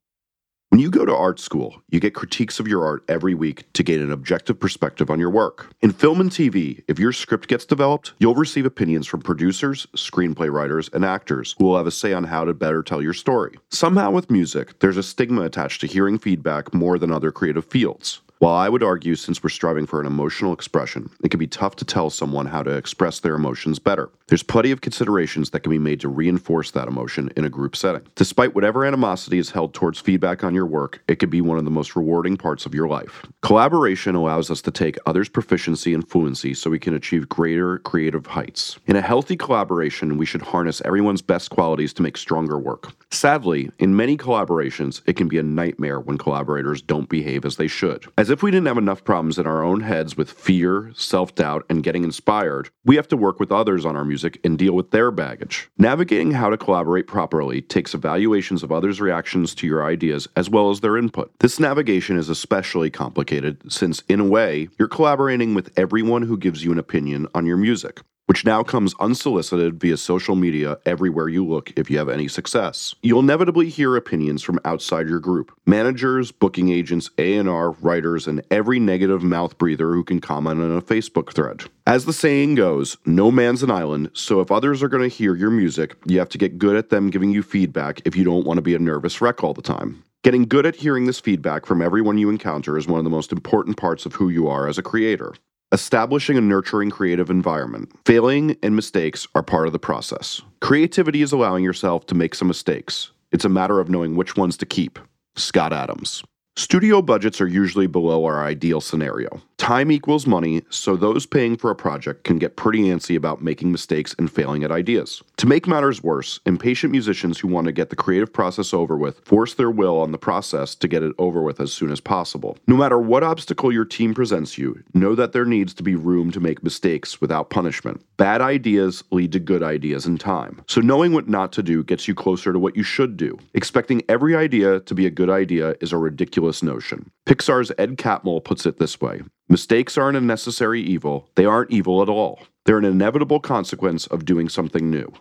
[0.73, 3.83] When you go to art school, you get critiques of your art every week to
[3.83, 5.71] gain an objective perspective on your work.
[5.83, 10.51] In film and TV, if your script gets developed, you'll receive opinions from producers, screenplay
[10.51, 13.59] writers, and actors who will have a say on how to better tell your story.
[13.69, 18.23] Somehow, with music, there's a stigma attached to hearing feedback more than other creative fields.
[18.42, 21.76] While I would argue, since we're striving for an emotional expression, it can be tough
[21.76, 24.11] to tell someone how to express their emotions better.
[24.26, 27.76] There's plenty of considerations that can be made to reinforce that emotion in a group
[27.76, 28.02] setting.
[28.16, 31.64] Despite whatever animosity is held towards feedback on your work, it can be one of
[31.64, 33.24] the most rewarding parts of your life.
[33.42, 38.26] Collaboration allows us to take others' proficiency and fluency so we can achieve greater creative
[38.26, 38.76] heights.
[38.88, 42.90] In a healthy collaboration, we should harness everyone's best qualities to make stronger work.
[43.12, 47.68] Sadly, in many collaborations, it can be a nightmare when collaborators don't behave as they
[47.68, 48.07] should.
[48.18, 51.64] As if we didn't have enough problems in our own heads with fear, self doubt,
[51.68, 54.90] and getting inspired, we have to work with others on our music and deal with
[54.90, 55.71] their baggage.
[55.77, 60.71] Navigating how to collaborate properly takes evaluations of others' reactions to your ideas as well
[60.71, 61.31] as their input.
[61.40, 66.64] This navigation is especially complicated since, in a way, you're collaborating with everyone who gives
[66.64, 71.45] you an opinion on your music which now comes unsolicited via social media everywhere you
[71.47, 72.95] look if you have any success.
[73.03, 75.53] You'll inevitably hear opinions from outside your group.
[75.67, 80.83] Managers, booking agents, A&R, writers, and every negative mouth breather who can comment on a
[80.83, 81.65] Facebook thread.
[81.87, 85.35] As the saying goes, no man's an island, so if others are going to hear
[85.35, 88.47] your music, you have to get good at them giving you feedback if you don't
[88.47, 90.05] want to be a nervous wreck all the time.
[90.23, 93.33] Getting good at hearing this feedback from everyone you encounter is one of the most
[93.33, 95.35] important parts of who you are as a creator.
[95.73, 97.91] Establishing a nurturing creative environment.
[98.05, 100.43] Failing and mistakes are part of the process.
[100.61, 103.11] Creativity is allowing yourself to make some mistakes.
[103.31, 104.99] It's a matter of knowing which ones to keep.
[105.35, 106.23] Scott Adams.
[106.57, 109.41] Studio budgets are usually below our ideal scenario.
[109.62, 113.70] Time equals money, so those paying for a project can get pretty antsy about making
[113.70, 115.22] mistakes and failing at ideas.
[115.37, 119.25] To make matters worse, impatient musicians who want to get the creative process over with
[119.25, 122.59] force their will on the process to get it over with as soon as possible.
[122.66, 126.33] No matter what obstacle your team presents you, know that there needs to be room
[126.33, 128.05] to make mistakes without punishment.
[128.16, 130.61] Bad ideas lead to good ideas in time.
[130.66, 133.38] So knowing what not to do gets you closer to what you should do.
[133.55, 137.12] Expecting every idea to be a good idea is a ridiculous notion.
[137.27, 139.22] Pixar's Ed Catmull puts it this way
[139.53, 142.41] Mistakes aren't a necessary evil, they aren't evil at all.
[142.65, 145.12] They're an inevitable consequence of doing something new.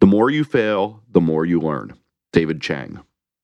[0.00, 1.94] The more you fail, the more you learn.
[2.32, 2.98] David Chang.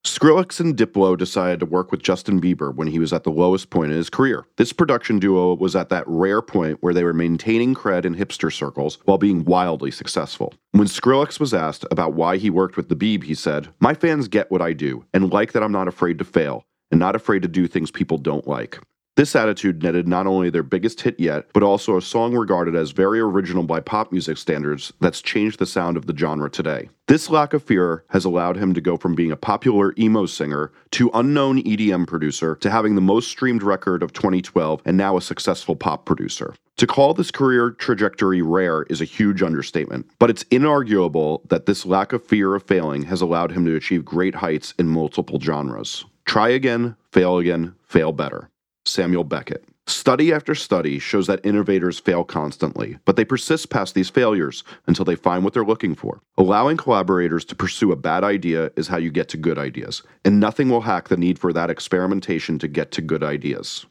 [0.05, 3.70] Skrillex and Diplo decided to work with Justin Bieber when he was at the lowest
[3.70, 4.44] point in his career.
[4.57, 8.52] This production duo was at that rare point where they were maintaining cred in hipster
[8.52, 10.55] circles while being wildly successful.
[10.72, 14.26] When Skrillex was asked about why he worked with the Beeb, he said, My fans
[14.26, 17.42] get what I do and like that I'm not afraid to fail and not afraid
[17.42, 18.81] to do things people don't like.
[19.14, 22.92] This attitude netted not only their biggest hit yet, but also a song regarded as
[22.92, 26.88] very original by pop music standards that's changed the sound of the genre today.
[27.09, 30.72] This lack of fear has allowed him to go from being a popular emo singer
[30.92, 35.20] to unknown EDM producer to having the most streamed record of 2012 and now a
[35.20, 36.55] successful pop producer.
[36.79, 41.85] To call this career trajectory rare is a huge understatement, but it's inarguable that this
[41.85, 46.07] lack of fear of failing has allowed him to achieve great heights in multiple genres.
[46.25, 48.48] Try again, fail again, fail better.
[48.92, 49.64] Samuel Beckett.
[49.88, 55.05] Study after study shows that innovators fail constantly, but they persist past these failures until
[55.05, 56.20] they find what they're looking for.
[56.38, 60.38] Allowing collaborators to pursue a bad idea is how you get to good ideas, and
[60.38, 63.85] nothing will hack the need for that experimentation to get to good ideas.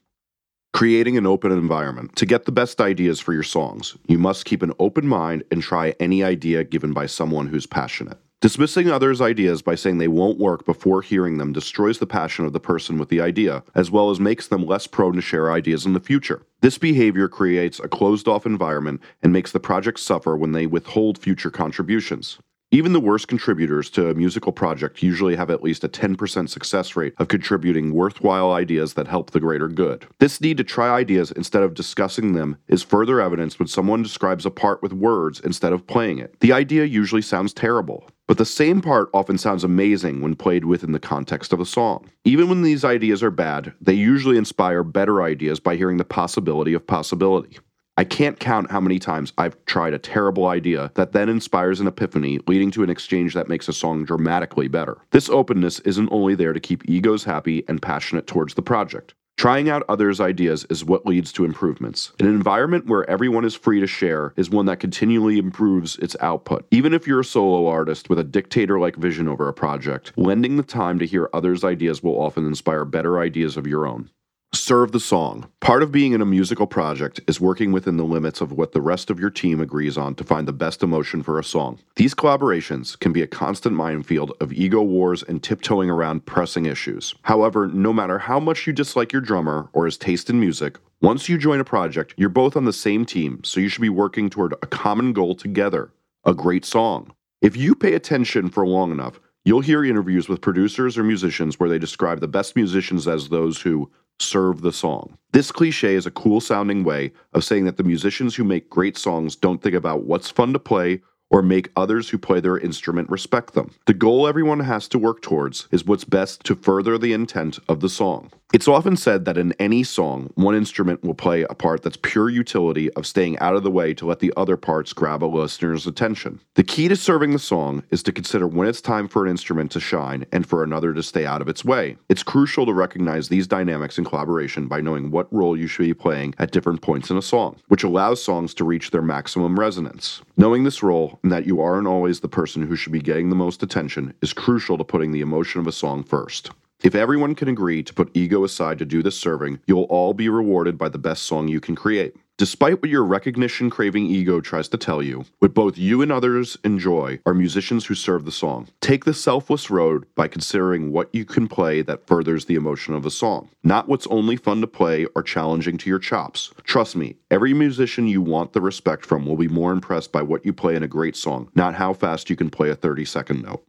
[0.74, 2.16] Creating an open environment.
[2.16, 5.62] To get the best ideas for your songs, you must keep an open mind and
[5.62, 8.18] try any idea given by someone who's passionate.
[8.41, 12.54] Dismissing others' ideas by saying they won't work before hearing them destroys the passion of
[12.54, 15.86] the person with the idea, as well as makes them less prone to share ideas
[15.86, 16.41] in the future.
[16.62, 21.19] This behavior creates a closed off environment and makes the project suffer when they withhold
[21.19, 22.39] future contributions.
[22.74, 26.96] Even the worst contributors to a musical project usually have at least a 10% success
[26.96, 30.08] rate of contributing worthwhile ideas that help the greater good.
[30.20, 34.46] This need to try ideas instead of discussing them is further evidence when someone describes
[34.46, 36.40] a part with words instead of playing it.
[36.40, 38.08] The idea usually sounds terrible.
[38.26, 42.10] But the same part often sounds amazing when played within the context of a song.
[42.24, 46.74] Even when these ideas are bad, they usually inspire better ideas by hearing the possibility
[46.74, 47.60] of possibility.
[47.97, 51.88] I can't count how many times I've tried a terrible idea that then inspires an
[51.88, 54.97] epiphany, leading to an exchange that makes a song dramatically better.
[55.12, 59.13] This openness isn't only there to keep egos happy and passionate towards the project.
[59.38, 62.12] Trying out others' ideas is what leads to improvements.
[62.19, 66.65] An environment where everyone is free to share is one that continually improves its output.
[66.71, 70.58] Even if you're a solo artist with a dictator like vision over a project, lending
[70.58, 74.10] the time to hear others' ideas will often inspire better ideas of your own.
[74.54, 75.50] Serve the song.
[75.62, 78.82] Part of being in a musical project is working within the limits of what the
[78.82, 81.80] rest of your team agrees on to find the best emotion for a song.
[81.96, 87.16] These collaborations can be a constant minefield of ego wars and tiptoeing around pressing issues.
[87.22, 91.30] However, no matter how much you dislike your drummer or his taste in music, once
[91.30, 94.30] you join a project, you're both on the same team, so you should be working
[94.30, 95.94] toward a common goal together
[96.26, 97.14] a great song.
[97.42, 101.70] If you pay attention for long enough, you'll hear interviews with producers or musicians where
[101.70, 103.90] they describe the best musicians as those who
[104.22, 105.18] serve the song.
[105.34, 108.98] This cliche is a cool sounding way of saying that the musicians who make great
[108.98, 113.10] songs don't think about what's fun to play or make others who play their instrument
[113.10, 113.72] respect them.
[113.86, 117.80] The goal everyone has to work towards is what's best to further the intent of
[117.80, 118.32] the song.
[118.54, 122.30] It's often said that in any song, one instrument will play a part that's pure
[122.30, 125.88] utility of staying out of the way to let the other parts grab a listener's
[125.88, 126.42] attention.
[126.56, 129.72] The key to serving the song is to consider when it's time for an instrument
[129.72, 131.96] to shine and for another to stay out of its way.
[132.10, 135.94] It's crucial to recognize these dynamics in collaboration by knowing what role you should be
[135.94, 140.22] playing at different points in a song, which allows songs to reach their maximum resonance.
[140.36, 143.36] Knowing this role and that you aren't always the person who should be getting the
[143.36, 146.52] most attention is crucial to putting the emotion of a song first.
[146.84, 150.30] If everyone can agree to put ego aside to do this serving, you'll all be
[150.30, 152.15] rewarded by the best song you can create.
[152.39, 156.58] Despite what your recognition craving ego tries to tell you, what both you and others
[156.63, 158.67] enjoy are musicians who serve the song.
[158.80, 163.06] Take the selfless road by considering what you can play that furthers the emotion of
[163.06, 166.52] a song, not what's only fun to play or challenging to your chops.
[166.63, 170.44] Trust me, every musician you want the respect from will be more impressed by what
[170.44, 173.44] you play in a great song, not how fast you can play a 30 second
[173.44, 173.63] note.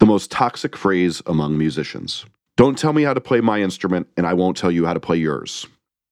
[0.00, 2.26] The most toxic phrase among musicians.
[2.56, 5.00] Don't tell me how to play my instrument, and I won't tell you how to
[5.00, 5.66] play yours.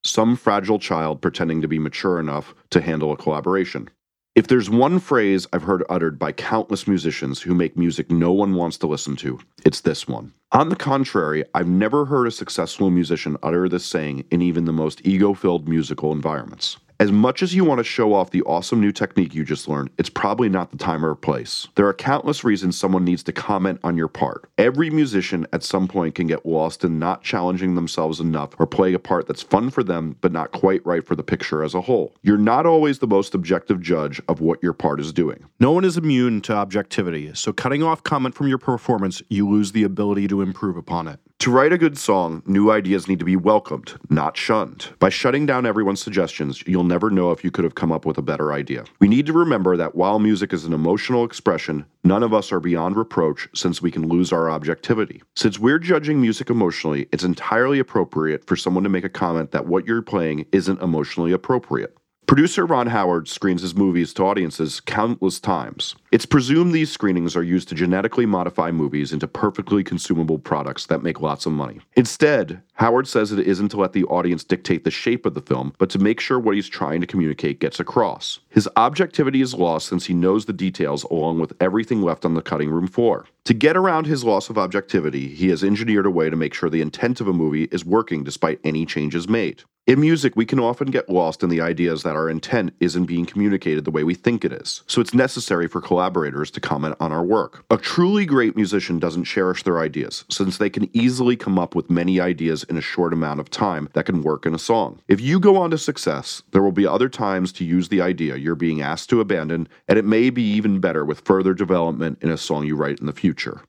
[0.05, 3.89] Some fragile child pretending to be mature enough to handle a collaboration.
[4.35, 8.57] If there's one phrase I've heard uttered by countless musicians who make music no one
[8.57, 10.35] wants to listen to, it's this one.
[10.53, 14.73] On the contrary, I've never heard a successful musician utter this saying in even the
[14.73, 16.77] most ego filled musical environments.
[17.05, 19.91] As much as you want to show off the awesome new technique you just learned,
[19.99, 21.69] it's probably not the time or place.
[21.75, 24.49] There are countless reasons someone needs to comment on your part.
[24.57, 28.95] Every musician at some point can get lost in not challenging themselves enough or playing
[28.95, 31.83] a part that's fun for them but not quite right for the picture as a
[31.83, 32.15] whole.
[32.23, 35.45] You're not always the most objective judge of what your part is doing.
[35.61, 39.73] No one is immune to objectivity, so cutting off comment from your performance, you lose
[39.73, 41.21] the ability to improve upon it.
[41.45, 44.89] To write a good song, new ideas need to be welcomed, not shunned.
[44.99, 48.17] By shutting down everyone's suggestions, you'll never know if you could have come up with
[48.17, 48.85] a better idea.
[48.99, 52.61] We need to remember that while music is an emotional expression, none of us are
[52.61, 55.23] beyond reproach since we can lose our objectivity.
[55.37, 59.67] Since we're judging music emotionally, it's entirely appropriate for someone to make a comment that
[59.67, 61.95] what you're playing isn't emotionally appropriate.
[62.27, 65.95] Producer Ron Howard screens his movies to audiences countless times.
[66.15, 71.03] It's presumed these screenings are used to genetically modify movies into perfectly consumable products that
[71.03, 71.81] make lots of money.
[71.97, 75.75] Instead, Howard says it isn't to let the audience dictate the shape of the film,
[75.77, 78.39] but to make sure what he's trying to communicate gets across.
[78.49, 82.43] His objectivity is lost since he knows the details along with everything left on the
[82.43, 83.27] cutting room floor.
[83.47, 86.71] To get around his loss of objectivity, he has engineered a way to make sure
[86.71, 89.65] the intent of a movie is working despite any changes made.
[89.87, 93.27] In music, we can often get lost in the ideas that our intent isn't being
[93.27, 97.13] communicated the way we think it is, so it's necessary for collaborators to comment on
[97.13, 97.65] our work.
[97.71, 101.89] A truly great musician doesn't cherish their ideas, since they can easily come up with
[101.89, 105.01] many ideas in a short amount of time that can work in a song.
[105.09, 108.37] If you go on to success, there will be other times to use the idea
[108.37, 112.29] you're being asked to abandon, and it may be even better with further development in
[112.29, 113.63] a song you write in the future.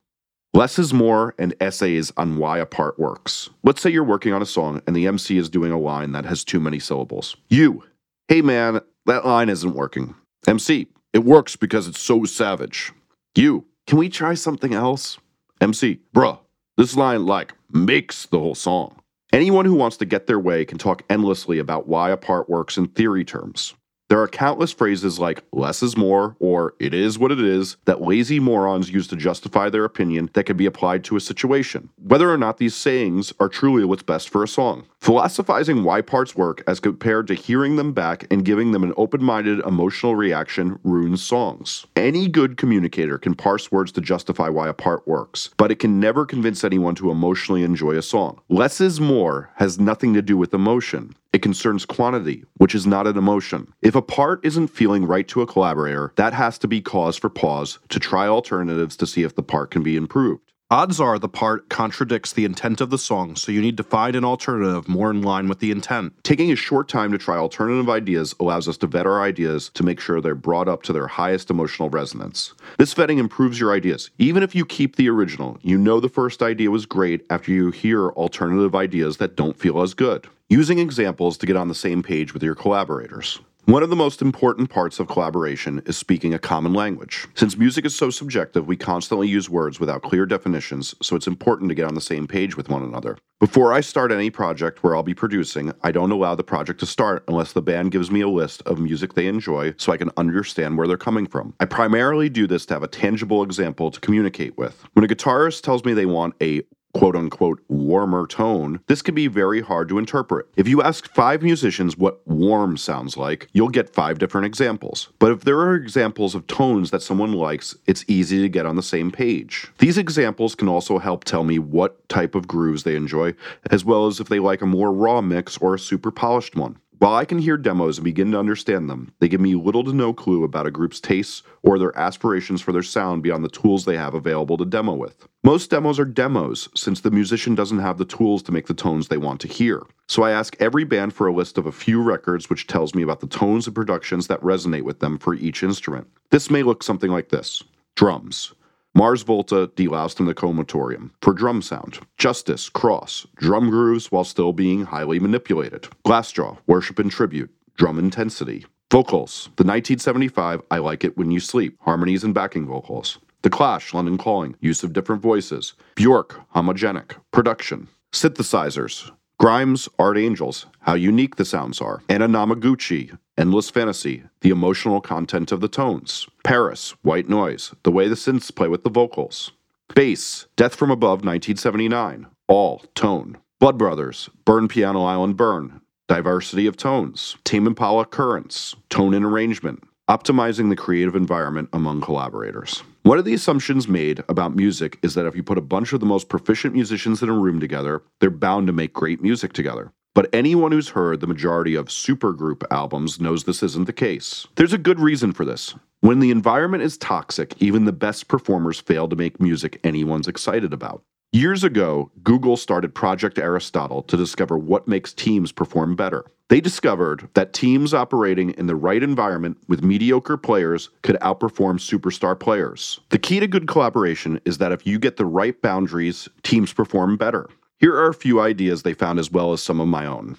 [0.54, 3.50] Less is more and essays on why a part works.
[3.63, 6.26] Let's say you're working on a song and the MC is doing a line that
[6.26, 7.38] has too many syllables.
[7.48, 7.84] You,
[8.28, 10.15] hey man, that line isn't working.
[10.48, 12.91] MC, it works because it's so savage.
[13.36, 15.17] You, can we try something else?
[15.62, 16.39] MC, bruh,
[16.75, 18.99] this line like makes the whole song.
[19.32, 22.78] Anyone who wants to get their way can talk endlessly about why a part works
[22.78, 23.75] in theory terms.
[24.08, 28.02] There are countless phrases like less is more or it is what it is that
[28.02, 32.32] lazy morons use to justify their opinion that can be applied to a situation, whether
[32.32, 34.86] or not these sayings are truly what's best for a song.
[35.00, 39.24] Philosophizing why parts work as compared to hearing them back and giving them an open
[39.24, 41.88] minded emotional reaction ruins songs.
[41.96, 46.00] Any good communicator can parse words to justify why a part works, but it can
[46.00, 48.39] never convince anyone to emotionally enjoy a song.
[48.50, 51.15] Less is more has nothing to do with emotion.
[51.36, 53.74] It concerns quantity, which is not an emotion.
[53.82, 57.30] If a part isn't feeling right to a collaborator, that has to be cause for
[57.30, 60.54] pause to try alternatives to see if the part can be improved.
[60.71, 64.15] Odds are the part contradicts the intent of the song, so you need to find
[64.15, 66.13] an alternative more in line with the intent.
[66.24, 69.84] Taking a short time to try alternative ideas allows us to vet our ideas to
[69.84, 72.54] make sure they're brought up to their highest emotional resonance.
[72.78, 74.10] This vetting improves your ideas.
[74.17, 77.71] Even if you keep the original, you know the first idea was great after you
[77.71, 80.29] hear alternative ideas that don't feel as good.
[80.50, 83.39] Using examples to get on the same page with your collaborators.
[83.65, 87.25] One of the most important parts of collaboration is speaking a common language.
[87.33, 91.69] Since music is so subjective, we constantly use words without clear definitions, so it's important
[91.69, 93.17] to get on the same page with one another.
[93.39, 96.85] Before I start any project where I'll be producing, I don't allow the project to
[96.85, 100.12] start unless the band gives me a list of music they enjoy so I can
[100.15, 101.56] understand where they're coming from.
[101.60, 104.85] I primarily do this to have a tangible example to communicate with.
[104.93, 106.62] When a guitarist tells me they want a
[106.96, 110.48] quote unquote warmer tone, this can be very hard to interpret.
[110.56, 115.10] If you ask five musicians what warm sounds like, you'll get five different examples.
[115.19, 118.77] But if there are examples of tones that someone likes, it's easy to get on
[118.77, 119.67] the same page.
[119.79, 123.33] These examples can also help tell me what type of grooves they enjoy,
[123.69, 126.77] as well as if they like a more raw mix or a super polished one.
[127.00, 129.91] While I can hear demos and begin to understand them, they give me little to
[129.91, 133.83] no clue about a group's tastes or their aspirations for their sound beyond the tools
[133.83, 135.27] they have available to demo with.
[135.43, 139.10] Most demos are demos, since the musician doesn't have the tools to make the tones
[139.10, 139.83] they want to hear.
[140.08, 143.04] So I ask every band for a list of a few records which tells me
[143.04, 146.08] about the tones and productions that resonate with them for each instrument.
[146.31, 147.62] This may look something like this
[147.96, 148.54] drums.
[148.98, 152.00] Mars Volta deloused in the comatorium for drum sound.
[152.17, 155.89] Justice, Cross, drum grooves while still being highly manipulated.
[156.08, 158.65] Glassjaw, Worship and Tribute, drum intensity.
[158.89, 163.17] Vocals, the 1975 I Like It When You Sleep, harmonies and backing vocals.
[163.41, 165.73] The Clash, London Calling, use of different voices.
[165.96, 167.17] Bjork, homogenic.
[167.31, 167.89] Production.
[168.13, 172.02] Synthesizers, Grimes, Art Angels, how unique the sounds are.
[172.08, 176.27] Anamanaguchi, Endless Fantasy, the emotional content of the tones.
[176.46, 179.52] PVRIS, White Noise, the way the synths play with the vocals.
[179.94, 183.38] Bass, Death from Above 1979, all tone.
[183.60, 187.36] Blood Brothers, Burn Piano Island Burn, diversity of tones.
[187.44, 189.83] Tame Impala Currents, tone and arrangement.
[190.10, 192.83] Optimizing the creative environment among collaborators.
[193.06, 195.99] One of the assumptions made about music is that if you put a bunch of
[195.99, 199.93] the most proficient musicians in a room together, they're bound to make great music together.
[200.15, 204.47] But anyone who's heard the majority of supergroup albums knows this isn't the case.
[204.56, 205.75] There's a good reason for this.
[206.01, 210.73] When the environment is toxic, even the best performers fail to make music anyone's excited
[210.73, 211.03] about.
[211.31, 216.25] Years ago, Google started Project Aristotle to discover what makes teams perform better.
[216.48, 222.39] They discovered that teams operating in the right environment with mediocre players could outperform superstar
[222.39, 223.00] players.
[223.10, 227.17] The key to good collaboration is that if you get the right boundaries, teams perform
[227.17, 227.50] better.
[227.79, 230.37] Here are a few ideas they found as well as some of my own.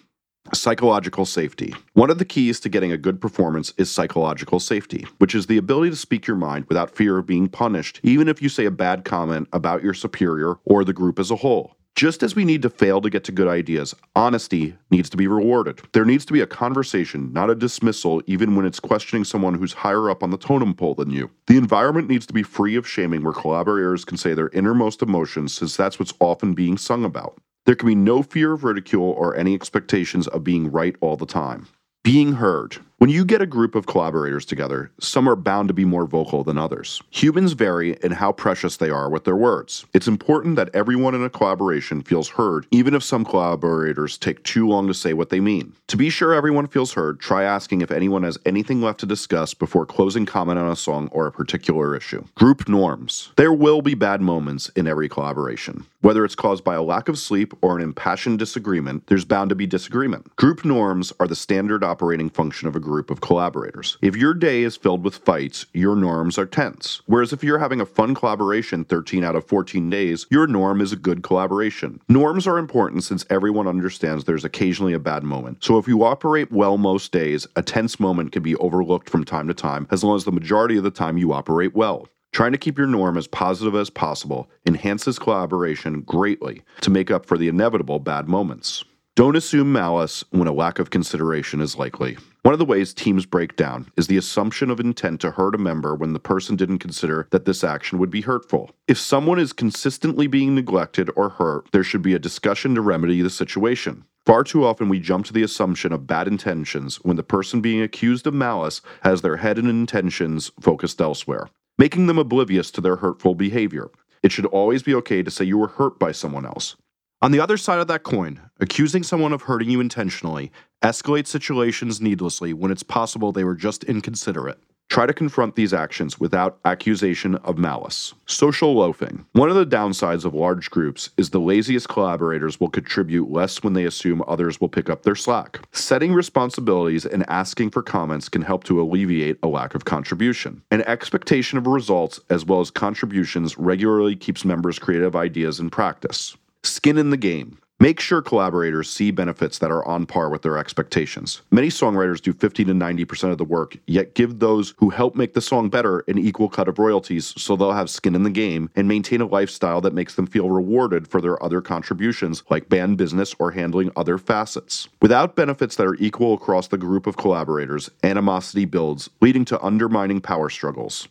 [0.55, 1.75] Psychological safety.
[1.95, 5.59] One of the keys to getting a good performance is psychological safety, which is the
[5.59, 8.71] ability to speak your mind without fear of being punished, even if you say a
[8.71, 11.77] bad comment about your superior or the group as a whole.
[11.97, 15.27] Just as we need to fail to get to good ideas, honesty needs to be
[15.27, 15.81] rewarded.
[15.93, 19.73] There needs to be a conversation, not a dismissal, even when it's questioning someone who's
[19.73, 21.31] higher up on the totem pole than you.
[21.47, 25.55] The environment needs to be free of shaming where collaborators can say their innermost emotions,
[25.55, 27.39] since that's what's often being sung about.
[27.65, 31.25] There can be no fear of ridicule or any expectations of being right all the
[31.25, 31.67] time.
[32.05, 32.77] Being heard.
[32.99, 36.43] When you get a group of collaborators together, some are bound to be more vocal
[36.43, 37.03] than others.
[37.11, 39.85] Humans vary in how precious they are with their words.
[39.93, 44.67] It's important that everyone in a collaboration feels heard, even if some collaborators take too
[44.67, 45.75] long to say what they mean.
[45.89, 49.53] To be sure everyone feels heard, try asking if anyone has anything left to discuss
[49.53, 52.25] before closing comment on a song or a particular issue.
[52.35, 53.31] Group norms.
[53.37, 55.85] There will be bad moments in every collaboration.
[56.07, 59.57] Whether it's caused by a lack of sleep or an impassioned disagreement, there's bound to
[59.57, 60.37] be disagreement.
[60.37, 63.99] Group norms are the standard operating function of a group of collaborators.
[64.01, 67.03] If your day is filled with fights, your norms are tense.
[67.07, 70.93] Whereas if you're having a fun collaboration 13 out of 14 days, your norm is
[70.93, 72.01] a good collaboration.
[72.09, 75.65] Norms are important since everyone understands there's occasionally a bad moment.
[75.65, 79.49] So if you operate well most days, a tense moment can be overlooked from time
[79.49, 82.07] to time as long as the majority of the time you operate well.
[82.37, 87.25] Trying to keep your norm as positive as possible enhances collaboration greatly to make up
[87.25, 88.85] for the inevitable bad moments.
[89.15, 92.19] Don't assume malice when a lack of consideration is likely.
[92.43, 95.59] One of the ways teams break down is the assumption of intent to hurt a
[95.59, 98.71] member when the person didn't consider that this action would be hurtful.
[98.87, 103.23] If someone is consistently being neglected or hurt, there should be a discussion to remedy
[103.23, 104.05] the situation.
[104.27, 107.81] Far too often, we jump to the assumption of bad intentions when the person being
[107.81, 111.49] accused of malice has their head and intentions focused elsewhere
[111.79, 113.91] making them oblivious to their hurtful behavior.
[114.23, 116.77] It should always be okay to say you were hurt by someone else.
[117.23, 120.53] On the other side of that coin, accusing someone of hurting you intentionally
[120.83, 124.61] escalates situations needlessly when it's possible they were just inconsiderate.
[124.89, 128.15] Try to confront these actions without accusation of malice.
[128.27, 129.27] Social loafing.
[129.33, 133.73] One of the downsides of large groups is the laziest collaborators will contribute less when
[133.73, 135.61] they assume others will pick up their slack.
[135.73, 140.63] Setting responsibilities and asking for comments can help to alleviate a lack of contribution.
[140.71, 146.37] An expectation of results as well as contributions regularly keeps members' creative ideas in practice.
[146.63, 147.59] Skin in the game.
[147.79, 151.43] Make sure collaborators see benefits that are on par with their expectations.
[151.51, 155.35] Many songwriters do 50 to 90% of the work, yet give those who help make
[155.35, 158.71] the song better an equal cut of royalties so they'll have skin in the game
[158.77, 162.97] and maintain a lifestyle that makes them feel rewarded for their other contributions, like band
[162.97, 164.89] business or handling other facets.
[165.03, 170.23] Without benefits that are equal across the group of collaborators, animosity builds, leading to undermining
[170.23, 171.09] power struggles.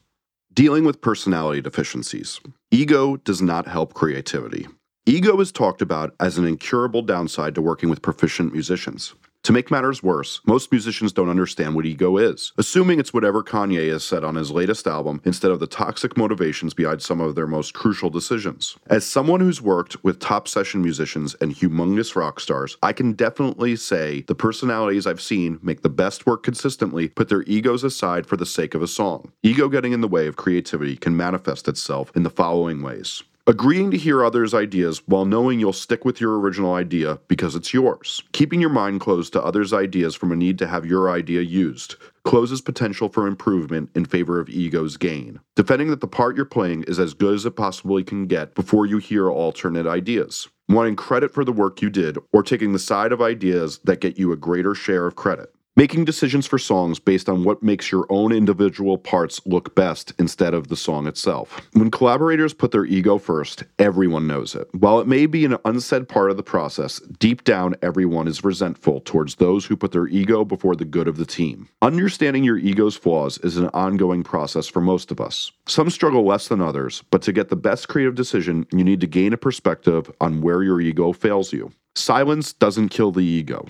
[0.51, 2.39] Dealing with personality deficiencies.
[2.71, 4.65] Ego does not help creativity.
[5.07, 9.13] Ego is talked about as an incurable downside to working with proficient musicians.
[9.43, 13.91] To make matters worse, most musicians don't understand what ego is, assuming it's whatever Kanye
[13.91, 17.45] has said on his latest album instead of the toxic motivations behind some of their
[17.45, 18.77] most crucial decisions.
[18.87, 23.75] As someone who's worked with top session musicians and humongous rock stars, I can definitely
[23.75, 28.37] say the personalities I've seen make the best work consistently put their egos aside for
[28.37, 29.31] the sake of a song.
[29.43, 33.21] Ego getting in the way of creativity can manifest itself in the following ways.
[33.47, 37.75] Agreeing to hear others' ideas while knowing you'll stick with your original idea because it's
[37.75, 38.23] yours.
[38.31, 41.95] Keeping your mind closed to others' ideas from a need to have your idea used
[42.23, 45.39] closes potential for improvement in favor of ego's gain.
[45.55, 48.87] Defending that the part you're playing is as good as it possibly can get before
[48.87, 50.47] you hear alternate ideas.
[50.67, 54.17] Wanting credit for the work you did or taking the side of ideas that get
[54.17, 55.54] you a greater share of credit.
[55.77, 60.53] Making decisions for songs based on what makes your own individual parts look best instead
[60.53, 61.59] of the song itself.
[61.73, 64.69] When collaborators put their ego first, everyone knows it.
[64.71, 69.01] While it may be an unsaid part of the process, deep down everyone is resentful
[69.01, 71.67] towards those who put their ego before the good of the team.
[71.81, 75.51] Understanding your ego's flaws is an ongoing process for most of us.
[75.67, 79.07] Some struggle less than others, but to get the best creative decision, you need to
[79.07, 81.73] gain a perspective on where your ego fails you.
[81.95, 83.67] Silence doesn't kill the ego.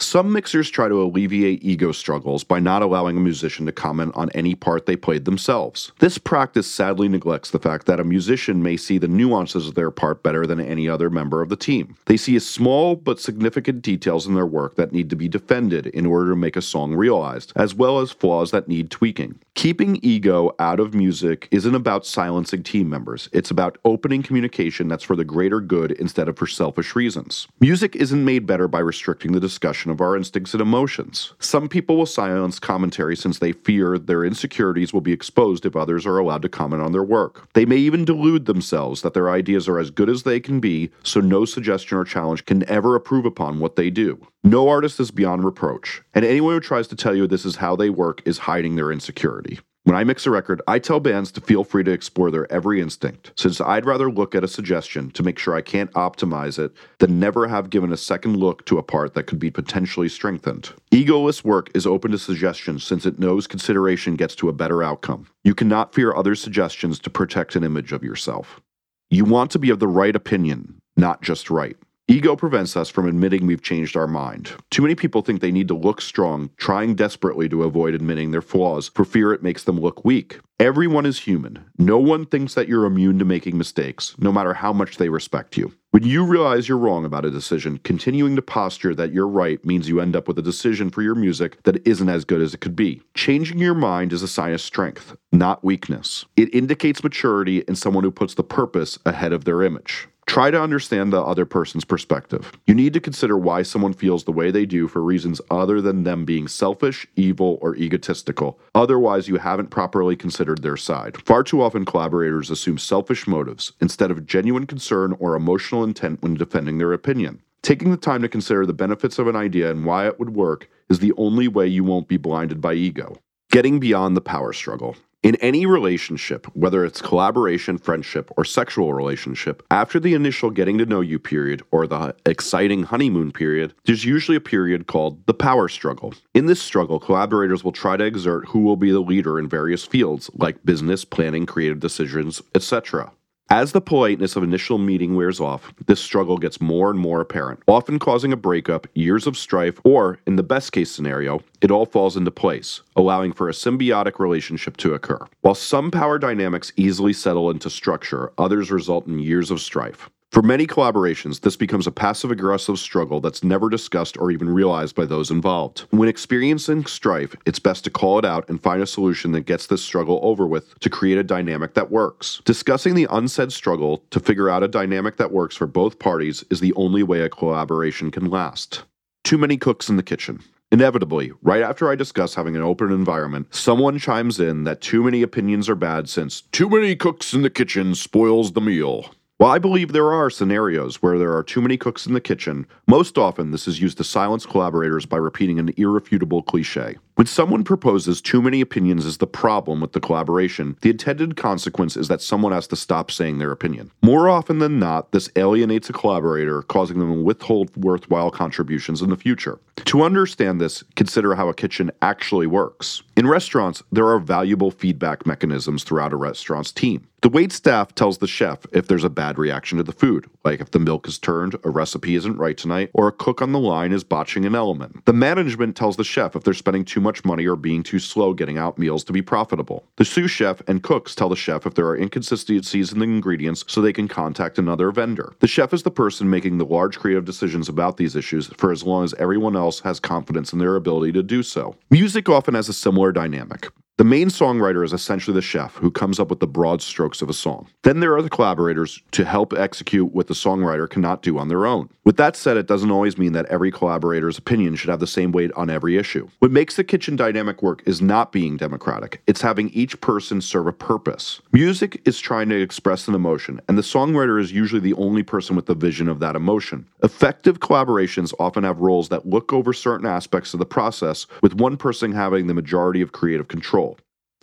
[0.00, 4.28] Some mixers try to alleviate ego struggles by not allowing a musician to comment on
[4.30, 5.92] any part they played themselves.
[6.00, 9.92] This practice sadly neglects the fact that a musician may see the nuances of their
[9.92, 11.96] part better than any other member of the team.
[12.06, 16.06] They see small but significant details in their work that need to be defended in
[16.06, 19.38] order to make a song realized, as well as flaws that need tweaking.
[19.54, 25.04] Keeping ego out of music isn't about silencing team members, it's about opening communication that's
[25.04, 27.46] for the greater good instead of for selfish reasons.
[27.60, 31.32] Music isn't made better by restricting the discussion of our instincts and emotions.
[31.38, 36.04] Some people will silence commentary since they fear their insecurities will be exposed if others
[36.04, 37.48] are allowed to comment on their work.
[37.54, 40.90] They may even delude themselves that their ideas are as good as they can be,
[41.02, 44.26] so no suggestion or challenge can ever approve upon what they do.
[44.42, 47.76] No artist is beyond reproach, and anyone who tries to tell you this is how
[47.76, 49.60] they work is hiding their insecurity.
[49.84, 52.80] When I mix a record, I tell bands to feel free to explore their every
[52.80, 56.72] instinct, since I'd rather look at a suggestion to make sure I can't optimize it
[57.00, 60.72] than never have given a second look to a part that could be potentially strengthened.
[60.90, 65.26] Egoless work is open to suggestions since it knows consideration gets to a better outcome.
[65.42, 68.62] You cannot fear other suggestions to protect an image of yourself.
[69.10, 71.76] You want to be of the right opinion, not just right.
[72.06, 74.52] Ego prevents us from admitting we've changed our mind.
[74.70, 78.42] Too many people think they need to look strong, trying desperately to avoid admitting their
[78.42, 80.38] flaws for fear it makes them look weak.
[80.60, 81.64] Everyone is human.
[81.78, 85.56] No one thinks that you're immune to making mistakes, no matter how much they respect
[85.56, 85.72] you.
[85.94, 89.88] When you realize you're wrong about a decision, continuing to posture that you're right means
[89.88, 92.60] you end up with a decision for your music that isn't as good as it
[92.60, 93.00] could be.
[93.14, 96.24] Changing your mind is a sign of strength, not weakness.
[96.36, 100.08] It indicates maturity in someone who puts the purpose ahead of their image.
[100.26, 102.50] Try to understand the other person's perspective.
[102.66, 106.04] You need to consider why someone feels the way they do for reasons other than
[106.04, 108.58] them being selfish, evil, or egotistical.
[108.74, 111.22] Otherwise, you haven't properly considered their side.
[111.26, 116.34] Far too often, collaborators assume selfish motives instead of genuine concern or emotional intent when
[116.34, 117.42] defending their opinion.
[117.62, 120.68] Taking the time to consider the benefits of an idea and why it would work
[120.90, 123.16] is the only way you won't be blinded by ego.
[123.50, 124.96] Getting beyond the power struggle.
[125.24, 130.84] In any relationship, whether it's collaboration, friendship, or sexual relationship, after the initial getting to
[130.84, 135.66] know you period or the exciting honeymoon period, there's usually a period called the power
[135.70, 136.12] struggle.
[136.34, 139.86] In this struggle, collaborators will try to exert who will be the leader in various
[139.86, 143.10] fields like business, planning, creative decisions, etc.
[143.50, 147.60] As the politeness of initial meeting wears off, this struggle gets more and more apparent,
[147.68, 151.84] often causing a breakup, years of strife, or, in the best case scenario, it all
[151.84, 155.18] falls into place, allowing for a symbiotic relationship to occur.
[155.42, 160.08] While some power dynamics easily settle into structure, others result in years of strife.
[160.34, 164.96] For many collaborations, this becomes a passive aggressive struggle that's never discussed or even realized
[164.96, 165.84] by those involved.
[165.90, 169.68] When experiencing strife, it's best to call it out and find a solution that gets
[169.68, 172.42] this struggle over with to create a dynamic that works.
[172.44, 176.58] Discussing the unsaid struggle to figure out a dynamic that works for both parties is
[176.58, 178.82] the only way a collaboration can last.
[179.22, 180.40] Too many cooks in the kitchen.
[180.72, 185.22] Inevitably, right after I discuss having an open environment, someone chimes in that too many
[185.22, 189.14] opinions are bad since too many cooks in the kitchen spoils the meal.
[189.38, 192.68] While I believe there are scenarios where there are too many cooks in the kitchen,
[192.86, 196.98] most often this is used to silence collaborators by repeating an irrefutable cliche.
[197.16, 201.96] When someone proposes too many opinions as the problem with the collaboration, the intended consequence
[201.96, 203.90] is that someone has to stop saying their opinion.
[204.02, 209.10] More often than not, this alienates a collaborator, causing them to withhold worthwhile contributions in
[209.10, 209.58] the future.
[209.86, 213.02] To understand this, consider how a kitchen actually works.
[213.16, 217.06] In restaurants, there are valuable feedback mechanisms throughout a restaurant's team.
[217.24, 220.60] The wait staff tells the chef if there's a bad reaction to the food, like
[220.60, 223.58] if the milk is turned, a recipe isn't right tonight, or a cook on the
[223.58, 225.06] line is botching an element.
[225.06, 228.34] The management tells the chef if they're spending too much money or being too slow
[228.34, 229.86] getting out meals to be profitable.
[229.96, 233.64] The sous chef and cooks tell the chef if there are inconsistencies in the ingredients
[233.68, 235.32] so they can contact another vendor.
[235.38, 238.82] The chef is the person making the large creative decisions about these issues for as
[238.82, 241.74] long as everyone else has confidence in their ability to do so.
[241.88, 243.70] Music often has a similar dynamic.
[243.96, 247.30] The main songwriter is essentially the chef who comes up with the broad strokes of
[247.30, 247.68] a song.
[247.82, 251.64] Then there are the collaborators to help execute what the songwriter cannot do on their
[251.64, 251.88] own.
[252.02, 255.30] With that said, it doesn't always mean that every collaborator's opinion should have the same
[255.30, 256.28] weight on every issue.
[256.40, 260.66] What makes the kitchen dynamic work is not being democratic, it's having each person serve
[260.66, 261.40] a purpose.
[261.52, 265.54] Music is trying to express an emotion, and the songwriter is usually the only person
[265.54, 266.84] with the vision of that emotion.
[267.04, 271.76] Effective collaborations often have roles that look over certain aspects of the process, with one
[271.76, 273.83] person having the majority of creative control.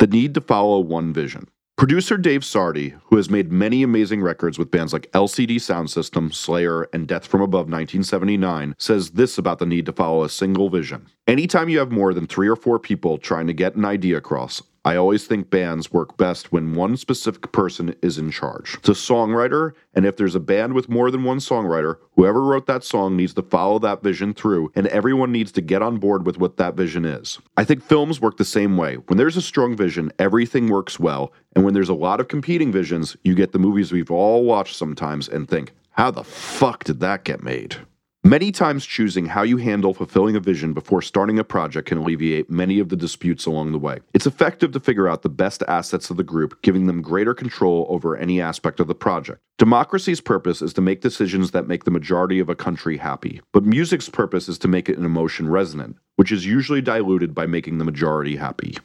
[0.02, 1.48] The need to follow one vision.
[1.78, 6.90] Producer Dave Sardy, who has made many amazing records with bands like LCD Soundsystem, Slayer,
[6.92, 11.06] and Death from Above 1979, says this about the need to follow a single vision.
[11.28, 14.64] Anytime you have more than three or four people trying to get an idea across,
[14.84, 18.78] I always think bands work best when one specific person is in charge.
[18.80, 22.66] It's a songwriter, and if there's a band with more than one songwriter, whoever wrote
[22.66, 26.26] that song needs to follow that vision through, and everyone needs to get on board
[26.26, 27.38] with what that vision is.
[27.58, 28.96] I think films work the same way.
[28.96, 32.72] When there's a strong vision, everything works well, and when there's a lot of competing
[32.72, 37.02] visions, you get the movies we've all watched sometimes and think, how the fuck did
[37.02, 37.76] that get made?
[38.24, 42.52] Many times, choosing how you handle fulfilling a vision before starting a project can alleviate
[42.52, 43.98] many of the disputes along the way.
[44.14, 47.88] It's effective to figure out the best assets of the group, giving them greater control
[47.90, 49.42] over any aspect of the project.
[49.58, 53.66] Democracy's purpose is to make decisions that make the majority of a country happy, but
[53.66, 57.80] music's purpose is to make it an emotion resonant, which is usually diluted by making
[57.80, 58.78] the majority happy.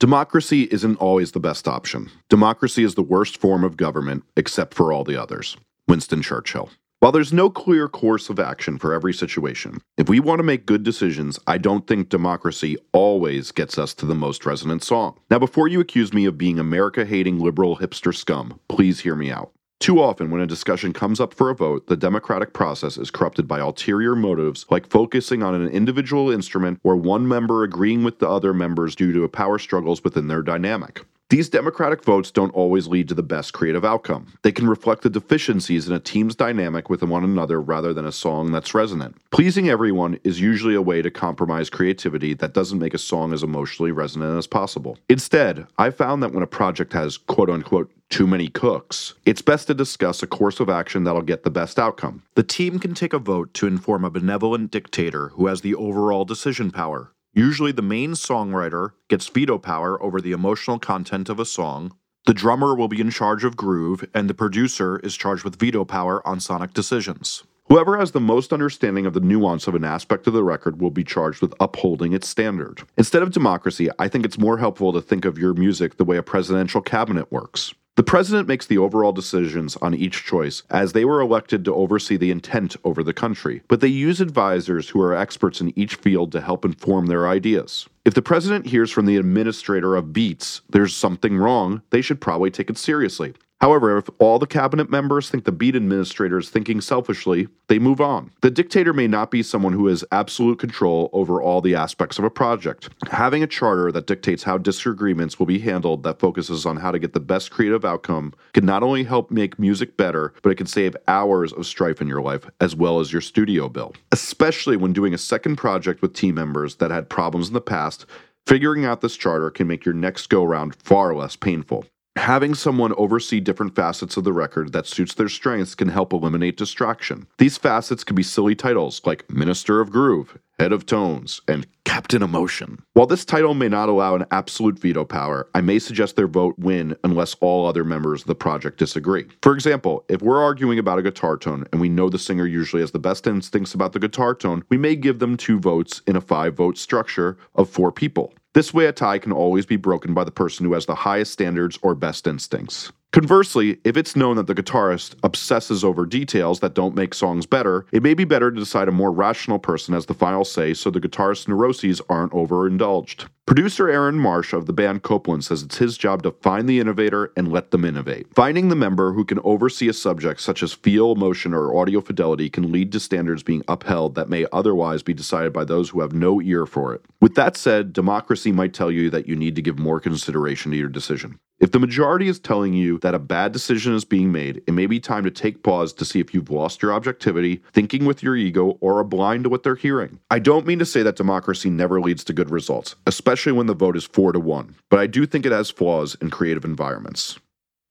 [0.00, 2.10] Democracy isn't always the best option.
[2.28, 5.56] Democracy is the worst form of government, except for all the others.
[5.88, 6.70] Winston Churchill.
[7.02, 10.66] While there's no clear course of action for every situation, if we want to make
[10.66, 15.18] good decisions, I don't think democracy always gets us to the most resonant song.
[15.28, 19.32] Now, before you accuse me of being America hating liberal hipster scum, please hear me
[19.32, 19.50] out.
[19.80, 23.48] Too often, when a discussion comes up for a vote, the democratic process is corrupted
[23.48, 28.28] by ulterior motives like focusing on an individual instrument or one member agreeing with the
[28.28, 31.04] other members due to power struggles within their dynamic.
[31.32, 34.34] These democratic votes don't always lead to the best creative outcome.
[34.42, 38.12] They can reflect the deficiencies in a team's dynamic with one another rather than a
[38.12, 39.16] song that's resonant.
[39.30, 43.42] Pleasing everyone is usually a way to compromise creativity that doesn't make a song as
[43.42, 44.98] emotionally resonant as possible.
[45.08, 49.68] Instead, I found that when a project has quote unquote too many cooks, it's best
[49.68, 52.24] to discuss a course of action that'll get the best outcome.
[52.34, 56.26] The team can take a vote to inform a benevolent dictator who has the overall
[56.26, 57.10] decision power.
[57.34, 61.94] Usually, the main songwriter gets veto power over the emotional content of a song.
[62.26, 65.84] The drummer will be in charge of groove, and the producer is charged with veto
[65.84, 67.42] power on sonic decisions.
[67.68, 70.90] Whoever has the most understanding of the nuance of an aspect of the record will
[70.90, 72.82] be charged with upholding its standard.
[72.98, 76.18] Instead of democracy, I think it's more helpful to think of your music the way
[76.18, 77.72] a presidential cabinet works.
[77.94, 82.16] The president makes the overall decisions on each choice, as they were elected to oversee
[82.16, 86.32] the intent over the country, but they use advisors who are experts in each field
[86.32, 87.86] to help inform their ideas.
[88.06, 92.50] If the president hears from the administrator of Beats there's something wrong, they should probably
[92.50, 93.34] take it seriously.
[93.62, 98.00] However, if all the cabinet members think the beat administrator is thinking selfishly, they move
[98.00, 98.32] on.
[98.40, 102.24] The dictator may not be someone who has absolute control over all the aspects of
[102.24, 102.88] a project.
[103.12, 106.98] Having a charter that dictates how disagreements will be handled that focuses on how to
[106.98, 110.66] get the best creative outcome can not only help make music better, but it can
[110.66, 113.94] save hours of strife in your life as well as your studio bill.
[114.10, 118.06] Especially when doing a second project with team members that had problems in the past,
[118.44, 121.84] figuring out this charter can make your next go round far less painful.
[122.16, 126.58] Having someone oversee different facets of the record that suits their strengths can help eliminate
[126.58, 127.26] distraction.
[127.38, 132.22] These facets can be silly titles like Minister of Groove, Head of Tones, and Captain
[132.22, 132.82] Emotion.
[132.92, 136.54] While this title may not allow an absolute veto power, I may suggest their vote
[136.58, 139.26] win unless all other members of the project disagree.
[139.42, 142.82] For example, if we're arguing about a guitar tone and we know the singer usually
[142.82, 146.14] has the best instincts about the guitar tone, we may give them two votes in
[146.14, 148.34] a five vote structure of four people.
[148.54, 151.32] This way, a tie can always be broken by the person who has the highest
[151.32, 152.92] standards or best instincts.
[153.10, 157.86] Conversely, if it's known that the guitarist obsesses over details that don't make songs better,
[157.92, 160.90] it may be better to decide a more rational person as the final say so
[160.90, 163.26] the guitarist's neuroses aren't overindulged.
[163.44, 167.32] Producer Aaron Marsh of the band Copeland says it's his job to find the innovator
[167.36, 168.32] and let them innovate.
[168.36, 172.48] Finding the member who can oversee a subject such as feel, motion, or audio fidelity
[172.48, 176.12] can lead to standards being upheld that may otherwise be decided by those who have
[176.12, 177.04] no ear for it.
[177.20, 180.78] With that said, democracy might tell you that you need to give more consideration to
[180.78, 181.40] your decision.
[181.58, 184.86] If the majority is telling you that a bad decision is being made, it may
[184.86, 188.34] be time to take pause to see if you've lost your objectivity, thinking with your
[188.34, 190.18] ego, or are blind to what they're hearing.
[190.28, 193.74] I don't mean to say that democracy never leads to good results, especially when the
[193.74, 197.38] vote is 4 to 1, but I do think it has flaws in creative environments.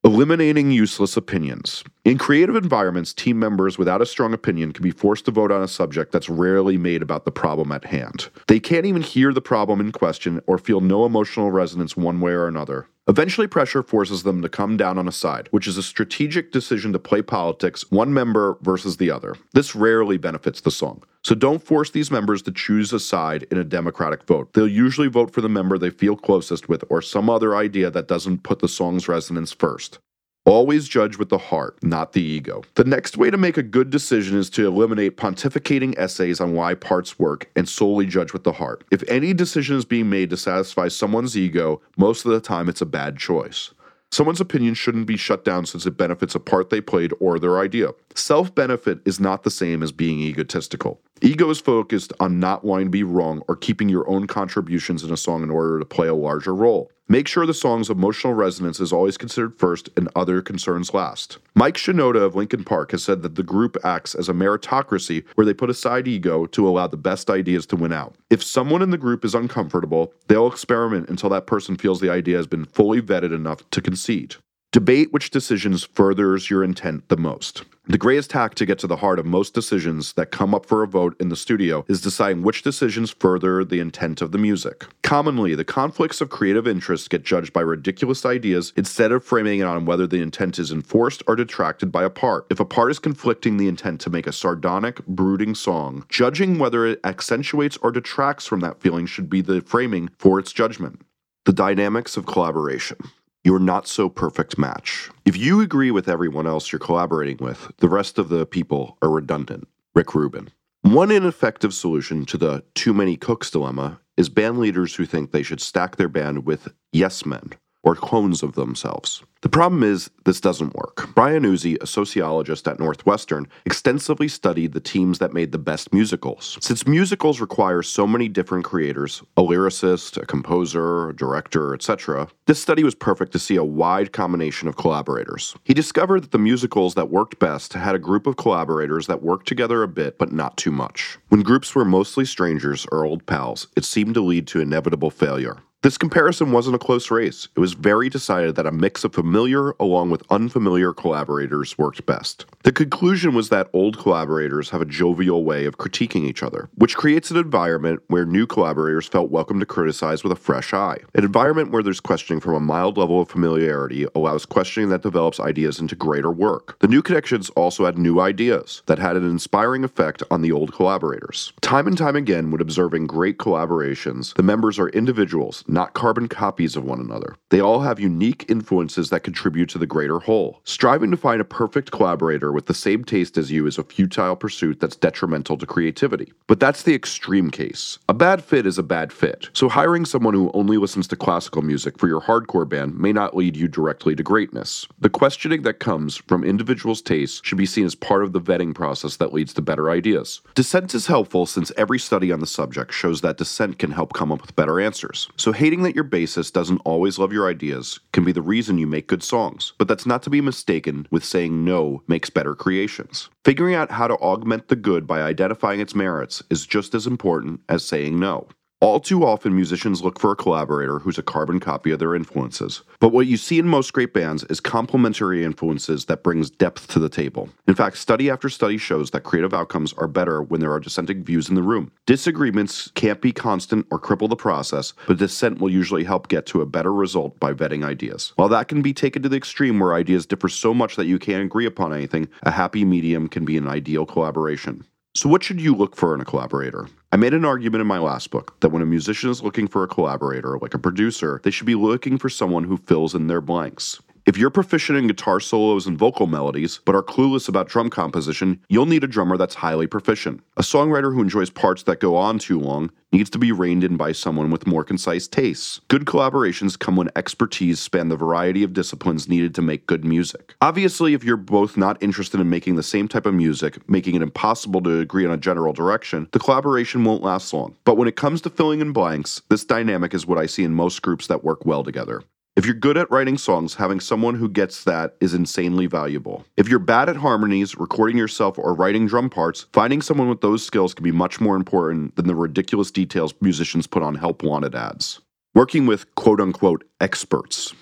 [0.04, 1.84] Eliminating useless opinions.
[2.06, 5.62] In creative environments, team members without a strong opinion can be forced to vote on
[5.62, 8.30] a subject that's rarely made about the problem at hand.
[8.48, 12.32] They can't even hear the problem in question or feel no emotional resonance one way
[12.32, 12.88] or another.
[13.12, 16.94] Eventually, pressure forces them to come down on a side, which is a strategic decision
[16.94, 19.36] to play politics, one member versus the other.
[19.52, 21.04] This rarely benefits the song.
[21.22, 24.54] So don't force these members to choose a side in a democratic vote.
[24.54, 28.08] They'll usually vote for the member they feel closest with or some other idea that
[28.08, 30.00] doesn't put the song's resonance first.
[30.44, 32.64] Always judge with the heart, not the ego.
[32.74, 36.74] The next way to make a good decision is to eliminate pontificating essays on why
[36.74, 38.84] parts work and solely judge with the heart.
[38.90, 42.82] If any decision is being made to satisfy someone's ego, most of the time it's
[42.82, 43.70] a bad choice.
[44.10, 47.60] Someone's opinion shouldn't be shut down since it benefits a part they played or their
[47.60, 47.92] idea.
[48.16, 51.02] Self benefit is not the same as being egotistical.
[51.22, 55.12] Ego is focused on not wanting to be wrong or keeping your own contributions in
[55.12, 56.92] a song in order to play a larger role.
[57.08, 61.40] Make sure the song's emotional resonance is always considered first and other concerns last.
[61.56, 65.46] Mike Shinoda of Linkin Park has said that the group acts as a meritocracy where
[65.46, 68.16] they put aside ego to allow the best ideas to win out.
[68.30, 72.38] If someone in the group is uncomfortable, they'll experiment until that person feels the idea
[72.38, 74.36] has been fully vetted enough to concede.
[74.72, 77.66] Debate which decisions furthers your intent the most.
[77.92, 80.82] The greatest hack to get to the heart of most decisions that come up for
[80.82, 84.86] a vote in the studio is deciding which decisions further the intent of the music.
[85.04, 89.64] Commonly, the conflicts of creative interests get judged by ridiculous ideas instead of framing it
[89.64, 92.46] on whether the intent is enforced or detracted by a part.
[92.50, 96.86] If a part is conflicting the intent to make a sardonic, brooding song, judging whether
[96.86, 101.02] it accentuates or detracts from that feeling should be the framing for its judgment.
[101.44, 103.00] The dynamics of collaboration
[103.44, 105.10] your not so perfect match.
[105.26, 109.10] If you agree with everyone else you're collaborating with, the rest of the people are
[109.10, 109.68] redundant.
[109.96, 110.50] Rick Rubin.
[110.82, 115.44] One ineffective solution to the too many cooks dilemma is band leaders who think they
[115.44, 117.52] should stack their band with yes men
[117.84, 119.24] or clones of themselves.
[119.42, 121.10] The problem is, this doesn't work.
[121.16, 126.60] Brian Uzzi, a sociologist at Northwestern, extensively studied the teams that made the best musicals.
[126.62, 132.28] Since musicals require so many different creators a lyricist, a composer, a director, etc.
[132.46, 135.56] this study was perfect to see a wide combination of collaborators.
[135.64, 139.48] He discovered that the musicals that worked best had a group of collaborators that worked
[139.48, 141.18] together a bit, but not too much.
[141.30, 145.58] When groups were mostly strangers or old pals, it seemed to lead to inevitable failure.
[145.84, 147.48] This comparison wasn't a close race.
[147.56, 152.46] It was very decided that a mix of familiar along with unfamiliar collaborators worked best.
[152.62, 156.96] The conclusion was that old collaborators have a jovial way of critiquing each other, which
[156.96, 161.00] creates an environment where new collaborators felt welcome to criticize with a fresh eye.
[161.16, 165.40] An environment where there's questioning from a mild level of familiarity allows questioning that develops
[165.40, 166.78] ideas into greater work.
[166.78, 170.74] The new connections also had new ideas that had an inspiring effect on the old
[170.74, 171.54] collaborators.
[171.62, 176.76] Time and time again, when observing great collaborations, the members are individuals not carbon copies
[176.76, 177.36] of one another.
[177.50, 180.62] They all have unique influences that contribute to the greater whole.
[180.64, 184.36] Striving to find a perfect collaborator with the same taste as you is a futile
[184.36, 186.32] pursuit that's detrimental to creativity.
[186.48, 188.00] But that's the extreme case.
[188.10, 189.50] A bad fit is a bad fit.
[189.54, 193.36] So hiring someone who only listens to classical music for your hardcore band may not
[193.36, 194.88] lead you directly to greatness.
[195.00, 198.74] The questioning that comes from individuals' tastes should be seen as part of the vetting
[198.76, 200.42] process that leads to better ideas.
[200.56, 204.32] Dissent is helpful since every study on the subject shows that dissent can help come
[204.32, 205.30] up with better answers.
[205.38, 208.88] So hating that your bassist doesn't always love your ideas can be the reason you
[208.88, 213.30] make good songs, but that's not to be mistaken with saying no makes better creations.
[213.46, 217.60] Figuring out how to augment the good by identifying its merits is just as important
[217.70, 218.48] as saying no.
[218.82, 222.82] All too often, musicians look for a collaborator who's a carbon copy of their influences.
[223.00, 226.98] But what you see in most great bands is complementary influences that brings depth to
[226.98, 227.50] the table.
[227.68, 231.24] In fact, study after study shows that creative outcomes are better when there are dissenting
[231.24, 231.92] views in the room.
[232.08, 236.62] Disagreements can't be constant or cripple the process, but dissent will usually help get to
[236.62, 238.34] a better result by vetting ideas.
[238.36, 241.20] While that can be taken to the extreme where ideas differ so much that you
[241.20, 244.86] can't agree upon anything, a happy medium can be an ideal collaboration.
[245.14, 246.88] So, what should you look for in a collaborator?
[247.12, 249.84] I made an argument in my last book that when a musician is looking for
[249.84, 253.42] a collaborator, like a producer, they should be looking for someone who fills in their
[253.42, 254.00] blanks.
[254.28, 258.60] If you're proficient in guitar solos and vocal melodies, but are clueless about drum composition,
[258.70, 260.42] you'll need a drummer that's highly proficient.
[260.58, 263.98] A songwriter who enjoys parts that go on too long needs to be reined in
[263.98, 265.82] by someone with more concise tastes.
[265.88, 270.54] Good collaborations come when expertise span the variety of disciplines needed to make good music.
[270.62, 274.22] Obviously, if you're both not interested in making the same type of music, making it
[274.22, 277.76] impossible to agree on a general direction, the collaboration won't last long.
[277.86, 280.76] But when it comes to filling in blanks, this dynamic is what I see in
[280.76, 282.22] most groups that work well together.
[282.58, 286.46] If you're good at writing songs, having someone who gets that is insanely valuable.
[286.58, 290.66] If you're bad at harmonies, recording yourself, or writing drum parts, finding someone with those
[290.66, 294.76] skills can be much more important than the ridiculous details musicians put on help wanted
[294.76, 295.22] ads.
[295.56, 297.74] Working with quote unquote experts.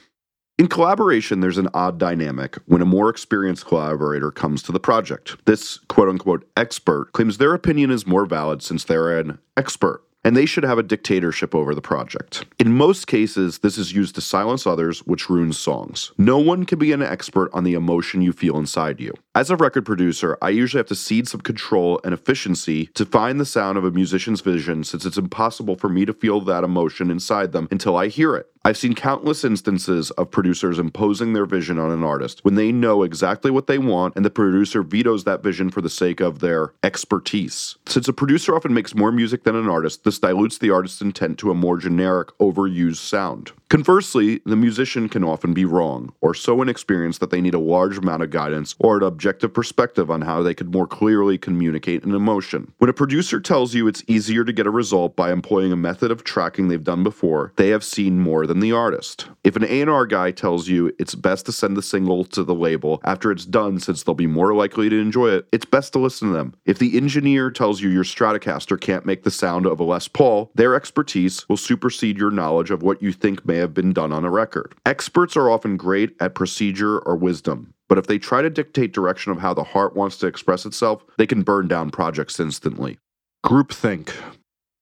[0.60, 5.36] In collaboration, there's an odd dynamic when a more experienced collaborator comes to the project.
[5.46, 10.36] This quote unquote expert claims their opinion is more valid since they're an expert and
[10.36, 12.46] they should have a dictatorship over the project.
[12.60, 16.12] In most cases, this is used to silence others, which ruins songs.
[16.18, 19.14] No one can be an expert on the emotion you feel inside you.
[19.40, 23.40] As a record producer, I usually have to cede some control and efficiency to find
[23.40, 27.10] the sound of a musician's vision since it's impossible for me to feel that emotion
[27.10, 28.52] inside them until I hear it.
[28.66, 33.04] I've seen countless instances of producers imposing their vision on an artist when they know
[33.04, 36.74] exactly what they want and the producer vetoes that vision for the sake of their
[36.84, 37.78] expertise.
[37.86, 41.38] Since a producer often makes more music than an artist, this dilutes the artist's intent
[41.38, 43.54] to a more generic, overused sound.
[43.70, 48.00] Conversely, the musician can often be wrong, or so inexperienced that they need a large
[48.00, 52.16] amount of guidance or an objective perspective on how they could more clearly communicate an
[52.16, 52.74] emotion.
[52.80, 56.10] When a producer tells you it's easier to get a result by employing a method
[56.10, 59.28] of tracking they've done before, they have seen more than the artist.
[59.44, 63.00] If an A&R guy tells you it's best to send the single to the label
[63.04, 66.30] after it's done since they'll be more likely to enjoy it, it's best to listen
[66.30, 66.56] to them.
[66.66, 70.50] If the engineer tells you your Stratocaster can't make the sound of a Les Paul,
[70.56, 74.26] their expertise will supersede your knowledge of what you think may have been done on
[74.26, 74.74] a record.
[74.86, 79.32] Experts are often great at procedure or wisdom, but if they try to dictate direction
[79.32, 82.98] of how the heart wants to express itself, they can burn down projects instantly.
[83.46, 84.12] Groupthink.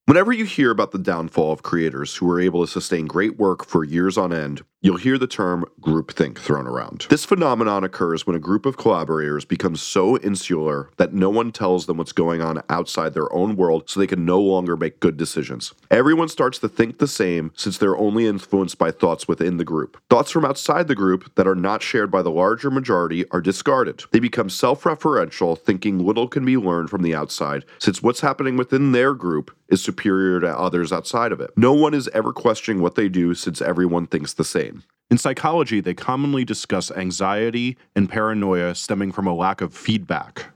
[0.06, 3.66] Whenever you hear about the downfall of creators who were able to sustain great work
[3.66, 7.08] for years on end, you'll hear the term groupthink thrown around.
[7.10, 11.88] This phenomenon occurs when a group of collaborators becomes so insular that no one tells
[11.88, 15.18] them what's going on outside their own world so they can no longer make good
[15.18, 15.74] decisions.
[15.92, 20.02] Everyone starts to think the same since they're only influenced by thoughts within the group.
[20.10, 24.06] Thoughts from outside the group that are not shared by the larger majority are discarded.
[24.12, 28.56] They become self referential, thinking little can be learned from the outside since what's happening
[28.56, 31.52] within their group is superior to others outside of it.
[31.58, 34.77] No one is ever questioning what they do since everyone thinks the same.
[35.10, 40.48] In psychology, they commonly discuss anxiety and paranoia stemming from a lack of feedback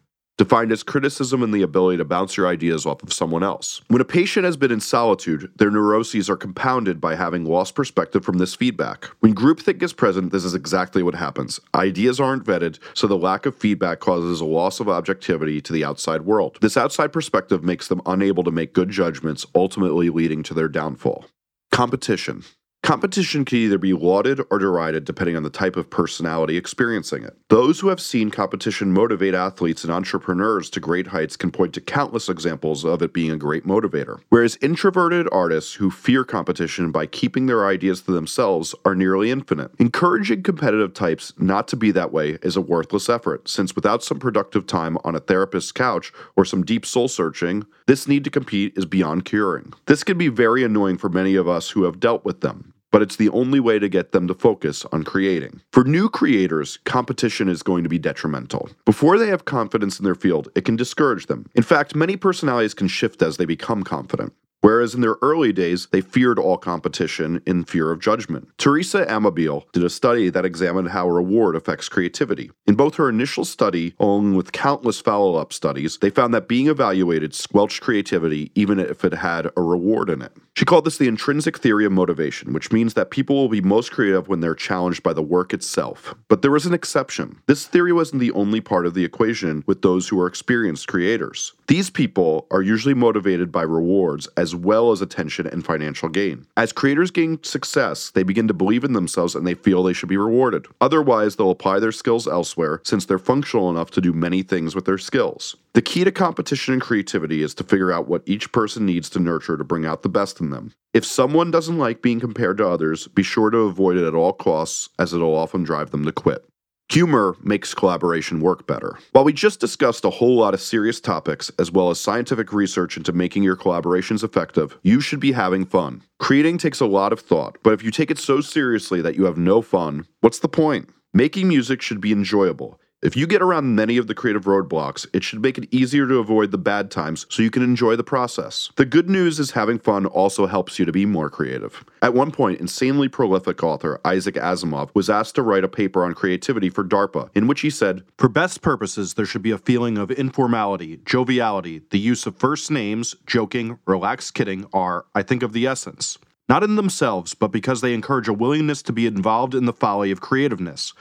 [0.41, 3.79] defined as criticism and the ability to bounce your ideas off of someone else.
[3.89, 8.25] When a patient has been in solitude, their neuroses are compounded by having lost perspective
[8.25, 9.05] from this feedback.
[9.19, 11.59] When groupthink is present, this is exactly what happens.
[11.75, 15.85] Ideas aren't vetted, so the lack of feedback causes a loss of objectivity to the
[15.85, 16.57] outside world.
[16.59, 21.25] This outside perspective makes them unable to make good judgments, ultimately leading to their downfall.
[21.71, 22.43] Competition.
[22.83, 27.37] Competition can either be lauded or derided depending on the type of personality experiencing it.
[27.47, 31.81] Those who have seen competition motivate athletes and entrepreneurs to great heights can point to
[31.81, 34.19] countless examples of it being a great motivator.
[34.29, 39.71] Whereas introverted artists who fear competition by keeping their ideas to themselves are nearly infinite.
[39.79, 44.19] Encouraging competitive types not to be that way is a worthless effort, since without some
[44.19, 48.73] productive time on a therapist's couch or some deep soul searching, this need to compete
[48.75, 49.71] is beyond curing.
[49.85, 53.01] This can be very annoying for many of us who have dealt with them but
[53.01, 55.61] it's the only way to get them to focus on creating.
[55.71, 58.69] For new creators, competition is going to be detrimental.
[58.85, 61.49] Before they have confidence in their field, it can discourage them.
[61.55, 64.33] In fact, many personalities can shift as they become confident.
[64.61, 68.49] Whereas in their early days, they feared all competition in fear of judgment.
[68.57, 72.51] Teresa Amabile did a study that examined how reward affects creativity.
[72.67, 76.67] In both her initial study, along with countless follow up studies, they found that being
[76.67, 80.31] evaluated squelched creativity even if it had a reward in it.
[80.55, 83.91] She called this the intrinsic theory of motivation, which means that people will be most
[83.91, 86.13] creative when they're challenged by the work itself.
[86.27, 87.41] But there was an exception.
[87.47, 91.53] This theory wasn't the only part of the equation with those who are experienced creators.
[91.67, 96.45] These people are usually motivated by rewards as as well as attention and financial gain.
[96.57, 100.09] As creators gain success, they begin to believe in themselves and they feel they should
[100.09, 100.67] be rewarded.
[100.81, 104.83] Otherwise, they'll apply their skills elsewhere since they're functional enough to do many things with
[104.83, 105.55] their skills.
[105.73, 109.19] The key to competition and creativity is to figure out what each person needs to
[109.19, 110.73] nurture to bring out the best in them.
[110.93, 114.33] If someone doesn't like being compared to others, be sure to avoid it at all
[114.33, 116.45] costs, as it'll often drive them to quit.
[116.91, 118.99] Humor makes collaboration work better.
[119.13, 122.97] While we just discussed a whole lot of serious topics, as well as scientific research
[122.97, 126.03] into making your collaborations effective, you should be having fun.
[126.19, 129.23] Creating takes a lot of thought, but if you take it so seriously that you
[129.23, 130.89] have no fun, what's the point?
[131.13, 132.77] Making music should be enjoyable.
[133.01, 136.19] If you get around many of the creative roadblocks, it should make it easier to
[136.19, 138.69] avoid the bad times so you can enjoy the process.
[138.75, 141.83] The good news is having fun also helps you to be more creative.
[142.03, 146.13] At one point, insanely prolific author Isaac Asimov was asked to write a paper on
[146.13, 149.97] creativity for DARPA, in which he said, For best purposes, there should be a feeling
[149.97, 155.53] of informality, joviality, the use of first names, joking, relaxed kidding are, I think, of
[155.53, 156.19] the essence.
[156.51, 160.11] Not in themselves, but because they encourage a willingness to be involved in the folly
[160.11, 160.93] of creativeness,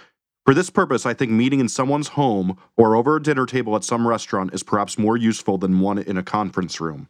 [0.44, 3.84] for this purpose, I think meeting in someone's home or over a dinner table at
[3.84, 7.08] some restaurant is perhaps more useful than one in a conference room.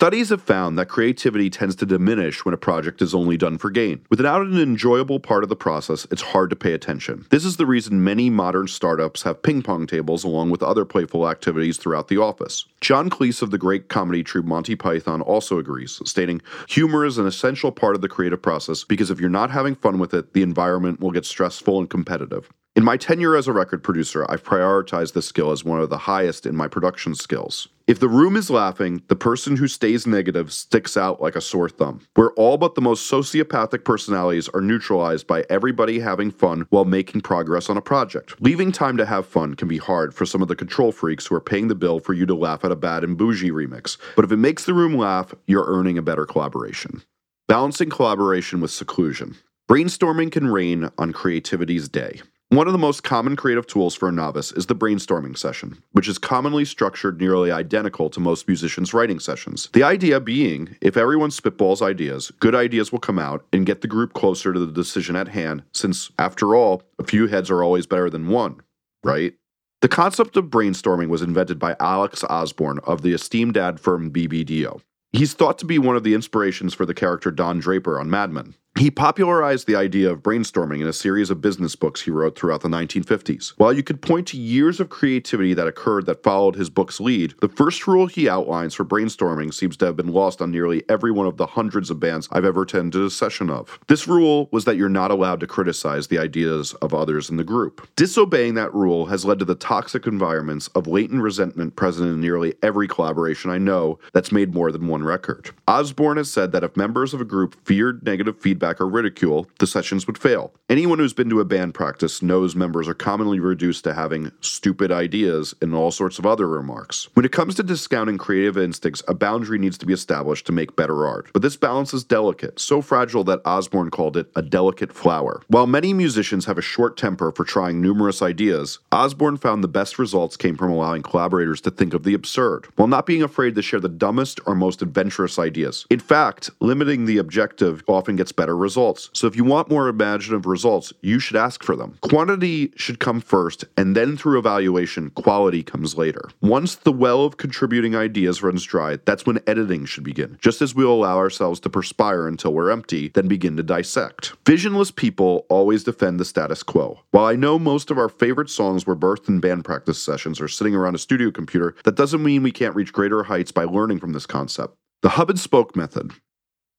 [0.00, 3.68] Studies have found that creativity tends to diminish when a project is only done for
[3.68, 4.00] gain.
[4.08, 7.26] Without an enjoyable part of the process, it's hard to pay attention.
[7.28, 11.28] This is the reason many modern startups have ping pong tables along with other playful
[11.28, 12.64] activities throughout the office.
[12.80, 16.40] John Cleese of the great comedy troupe Monty Python also agrees, stating,
[16.70, 19.98] Humor is an essential part of the creative process because if you're not having fun
[19.98, 22.48] with it, the environment will get stressful and competitive.
[22.76, 25.98] In my tenure as a record producer, I've prioritized this skill as one of the
[25.98, 27.68] highest in my production skills.
[27.90, 31.68] If the room is laughing, the person who stays negative sticks out like a sore
[31.68, 32.02] thumb.
[32.14, 37.22] Where all but the most sociopathic personalities are neutralized by everybody having fun while making
[37.22, 38.40] progress on a project.
[38.40, 41.34] Leaving time to have fun can be hard for some of the control freaks who
[41.34, 43.96] are paying the bill for you to laugh at a bad and bougie remix.
[44.14, 47.02] But if it makes the room laugh, you're earning a better collaboration.
[47.48, 49.34] Balancing collaboration with seclusion.
[49.68, 52.22] Brainstorming can reign on creativity's day.
[52.52, 56.08] One of the most common creative tools for a novice is the brainstorming session, which
[56.08, 59.68] is commonly structured nearly identical to most musicians' writing sessions.
[59.72, 63.86] The idea being, if everyone spitballs ideas, good ideas will come out and get the
[63.86, 67.86] group closer to the decision at hand, since, after all, a few heads are always
[67.86, 68.60] better than one,
[69.04, 69.34] right?
[69.80, 74.80] The concept of brainstorming was invented by Alex Osborn of the esteemed ad firm BBDO.
[75.12, 78.32] He's thought to be one of the inspirations for the character Don Draper on Mad
[78.32, 78.54] Men.
[78.80, 82.62] He popularized the idea of brainstorming in a series of business books he wrote throughout
[82.62, 83.52] the 1950s.
[83.58, 87.34] While you could point to years of creativity that occurred that followed his book's lead,
[87.42, 91.10] the first rule he outlines for brainstorming seems to have been lost on nearly every
[91.10, 93.78] one of the hundreds of bands I've ever attended a session of.
[93.88, 97.44] This rule was that you're not allowed to criticize the ideas of others in the
[97.44, 97.86] group.
[97.96, 102.54] Disobeying that rule has led to the toxic environments of latent resentment present in nearly
[102.62, 105.50] every collaboration I know that's made more than one record.
[105.68, 109.66] Osborn has said that if members of a group feared negative feedback, or ridicule, the
[109.66, 110.52] sessions would fail.
[110.68, 114.92] Anyone who's been to a band practice knows members are commonly reduced to having stupid
[114.92, 117.08] ideas and all sorts of other remarks.
[117.14, 120.76] When it comes to discounting creative instincts, a boundary needs to be established to make
[120.76, 121.30] better art.
[121.32, 125.42] But this balance is delicate, so fragile that Osborn called it a delicate flower.
[125.48, 129.98] While many musicians have a short temper for trying numerous ideas, Osborn found the best
[129.98, 133.62] results came from allowing collaborators to think of the absurd, while not being afraid to
[133.62, 135.86] share the dumbest or most adventurous ideas.
[135.88, 139.10] In fact, limiting the objective often gets better better results.
[139.12, 141.98] So if you want more imaginative results, you should ask for them.
[142.00, 146.28] Quantity should come first, and then through evaluation, quality comes later.
[146.40, 150.36] Once the well of contributing ideas runs dry, that's when editing should begin.
[150.40, 154.32] Just as we'll allow ourselves to perspire until we're empty, then begin to dissect.
[154.44, 156.98] Visionless people always defend the status quo.
[157.12, 160.48] While I know most of our favorite songs were birthed in band practice sessions or
[160.48, 164.00] sitting around a studio computer, that doesn't mean we can't reach greater heights by learning
[164.00, 164.74] from this concept.
[165.02, 166.12] The hub and spoke method.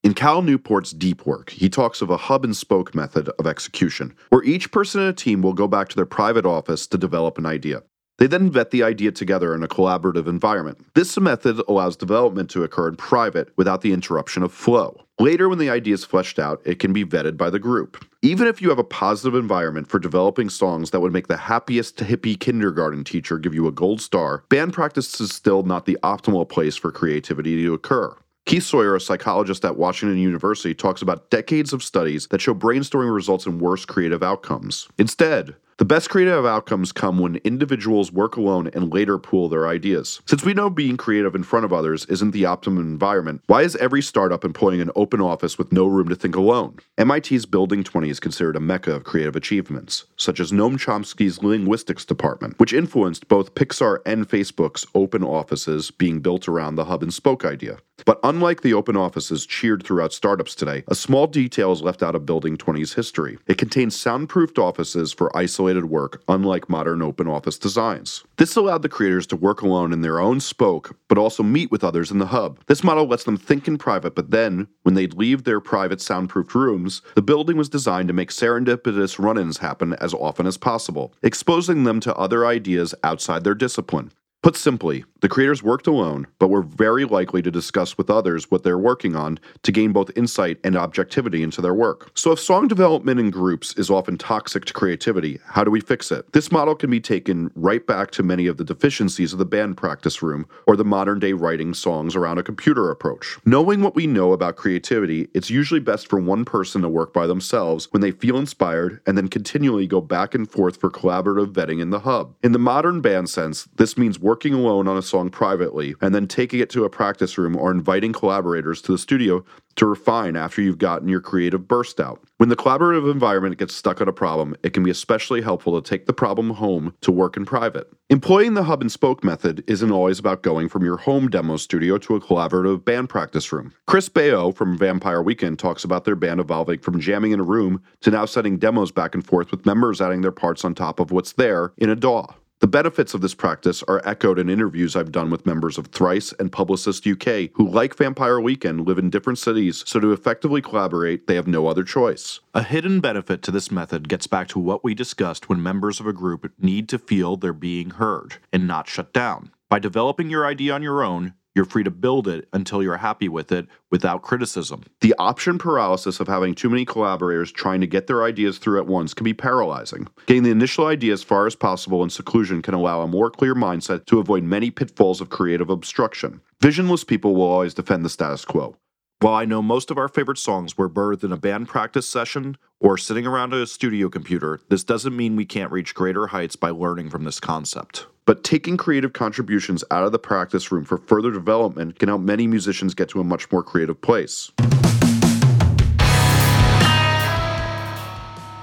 [0.03, 4.15] In Cal Newport's Deep Work, he talks of a hub and spoke method of execution,
[4.29, 7.37] where each person in a team will go back to their private office to develop
[7.37, 7.83] an idea.
[8.17, 10.83] They then vet the idea together in a collaborative environment.
[10.95, 15.05] This method allows development to occur in private without the interruption of flow.
[15.19, 18.03] Later, when the idea is fleshed out, it can be vetted by the group.
[18.23, 21.97] Even if you have a positive environment for developing songs that would make the happiest
[21.97, 26.49] hippie kindergarten teacher give you a gold star, band practice is still not the optimal
[26.49, 28.15] place for creativity to occur.
[28.45, 33.13] Keith Sawyer, a psychologist at Washington University, talks about decades of studies that show brainstorming
[33.13, 34.87] results in worse creative outcomes.
[34.97, 40.21] Instead, the best creative outcomes come when individuals work alone and later pool their ideas.
[40.27, 43.75] Since we know being creative in front of others isn't the optimum environment, why is
[43.77, 46.77] every startup employing an open office with no room to think alone?
[46.99, 52.05] MIT's Building 20 is considered a mecca of creative achievements, such as Noam Chomsky's linguistics
[52.05, 57.11] department, which influenced both Pixar and Facebook's open offices being built around the hub and
[57.11, 57.79] spoke idea.
[58.05, 62.15] But unlike the open offices cheered throughout startups today, a small detail is left out
[62.15, 63.37] of Building 20's history.
[63.47, 68.25] It contains soundproofed offices for isolated isolated work, unlike modern open office designs.
[68.37, 71.83] This allowed the creators to work alone in their own spoke, but also meet with
[71.83, 72.59] others in the hub.
[72.67, 76.53] This model lets them think in private, but then, when they'd leave their private soundproofed
[76.53, 81.13] rooms, the building was designed to make serendipitous run ins happen as often as possible,
[81.23, 84.11] exposing them to other ideas outside their discipline.
[84.43, 88.63] Put simply, the creators worked alone, but were very likely to discuss with others what
[88.63, 92.09] they're working on to gain both insight and objectivity into their work.
[92.15, 96.11] So, if song development in groups is often toxic to creativity, how do we fix
[96.11, 96.33] it?
[96.33, 99.77] This model can be taken right back to many of the deficiencies of the band
[99.77, 103.37] practice room or the modern day writing songs around a computer approach.
[103.45, 107.27] Knowing what we know about creativity, it's usually best for one person to work by
[107.27, 111.79] themselves when they feel inspired and then continually go back and forth for collaborative vetting
[111.79, 112.33] in the hub.
[112.41, 116.27] In the modern band sense, this means working alone on a song privately and then
[116.27, 119.43] taking it to a practice room or inviting collaborators to the studio
[119.75, 122.21] to refine after you've gotten your creative burst out.
[122.37, 125.89] When the collaborative environment gets stuck on a problem, it can be especially helpful to
[125.89, 127.87] take the problem home to work in private.
[128.09, 131.97] Employing the hub and spoke method isn't always about going from your home demo studio
[131.99, 133.73] to a collaborative band practice room.
[133.87, 137.81] Chris Baio from Vampire Weekend talks about their band evolving from jamming in a room
[138.01, 141.11] to now setting demos back and forth with members adding their parts on top of
[141.11, 142.27] what's there in a DAW.
[142.61, 146.31] The benefits of this practice are echoed in interviews I've done with members of Thrice
[146.33, 151.25] and Publicist UK who, like Vampire Weekend, live in different cities, so to effectively collaborate,
[151.25, 152.39] they have no other choice.
[152.53, 156.05] A hidden benefit to this method gets back to what we discussed when members of
[156.05, 159.51] a group need to feel they're being heard and not shut down.
[159.67, 163.27] By developing your idea on your own, you're free to build it until you're happy
[163.27, 164.83] with it without criticism.
[165.01, 168.87] The option paralysis of having too many collaborators trying to get their ideas through at
[168.87, 170.07] once can be paralyzing.
[170.25, 173.55] Getting the initial idea as far as possible in seclusion can allow a more clear
[173.55, 176.41] mindset to avoid many pitfalls of creative obstruction.
[176.61, 178.75] Visionless people will always defend the status quo.
[179.21, 182.57] While I know most of our favorite songs were birthed in a band practice session
[182.79, 186.71] or sitting around a studio computer, this doesn't mean we can't reach greater heights by
[186.71, 188.07] learning from this concept.
[188.25, 192.47] But taking creative contributions out of the practice room for further development can help many
[192.47, 194.51] musicians get to a much more creative place.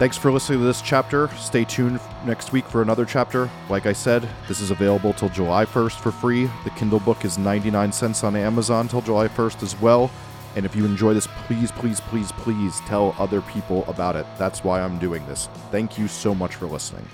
[0.00, 1.28] Thanks for listening to this chapter.
[1.36, 3.48] Stay tuned next week for another chapter.
[3.68, 6.50] Like I said, this is available till July 1st for free.
[6.64, 10.10] The Kindle book is 99 cents on Amazon till July 1st as well.
[10.58, 14.26] And if you enjoy this, please, please, please, please tell other people about it.
[14.38, 15.48] That's why I'm doing this.
[15.70, 17.06] Thank you so much for listening.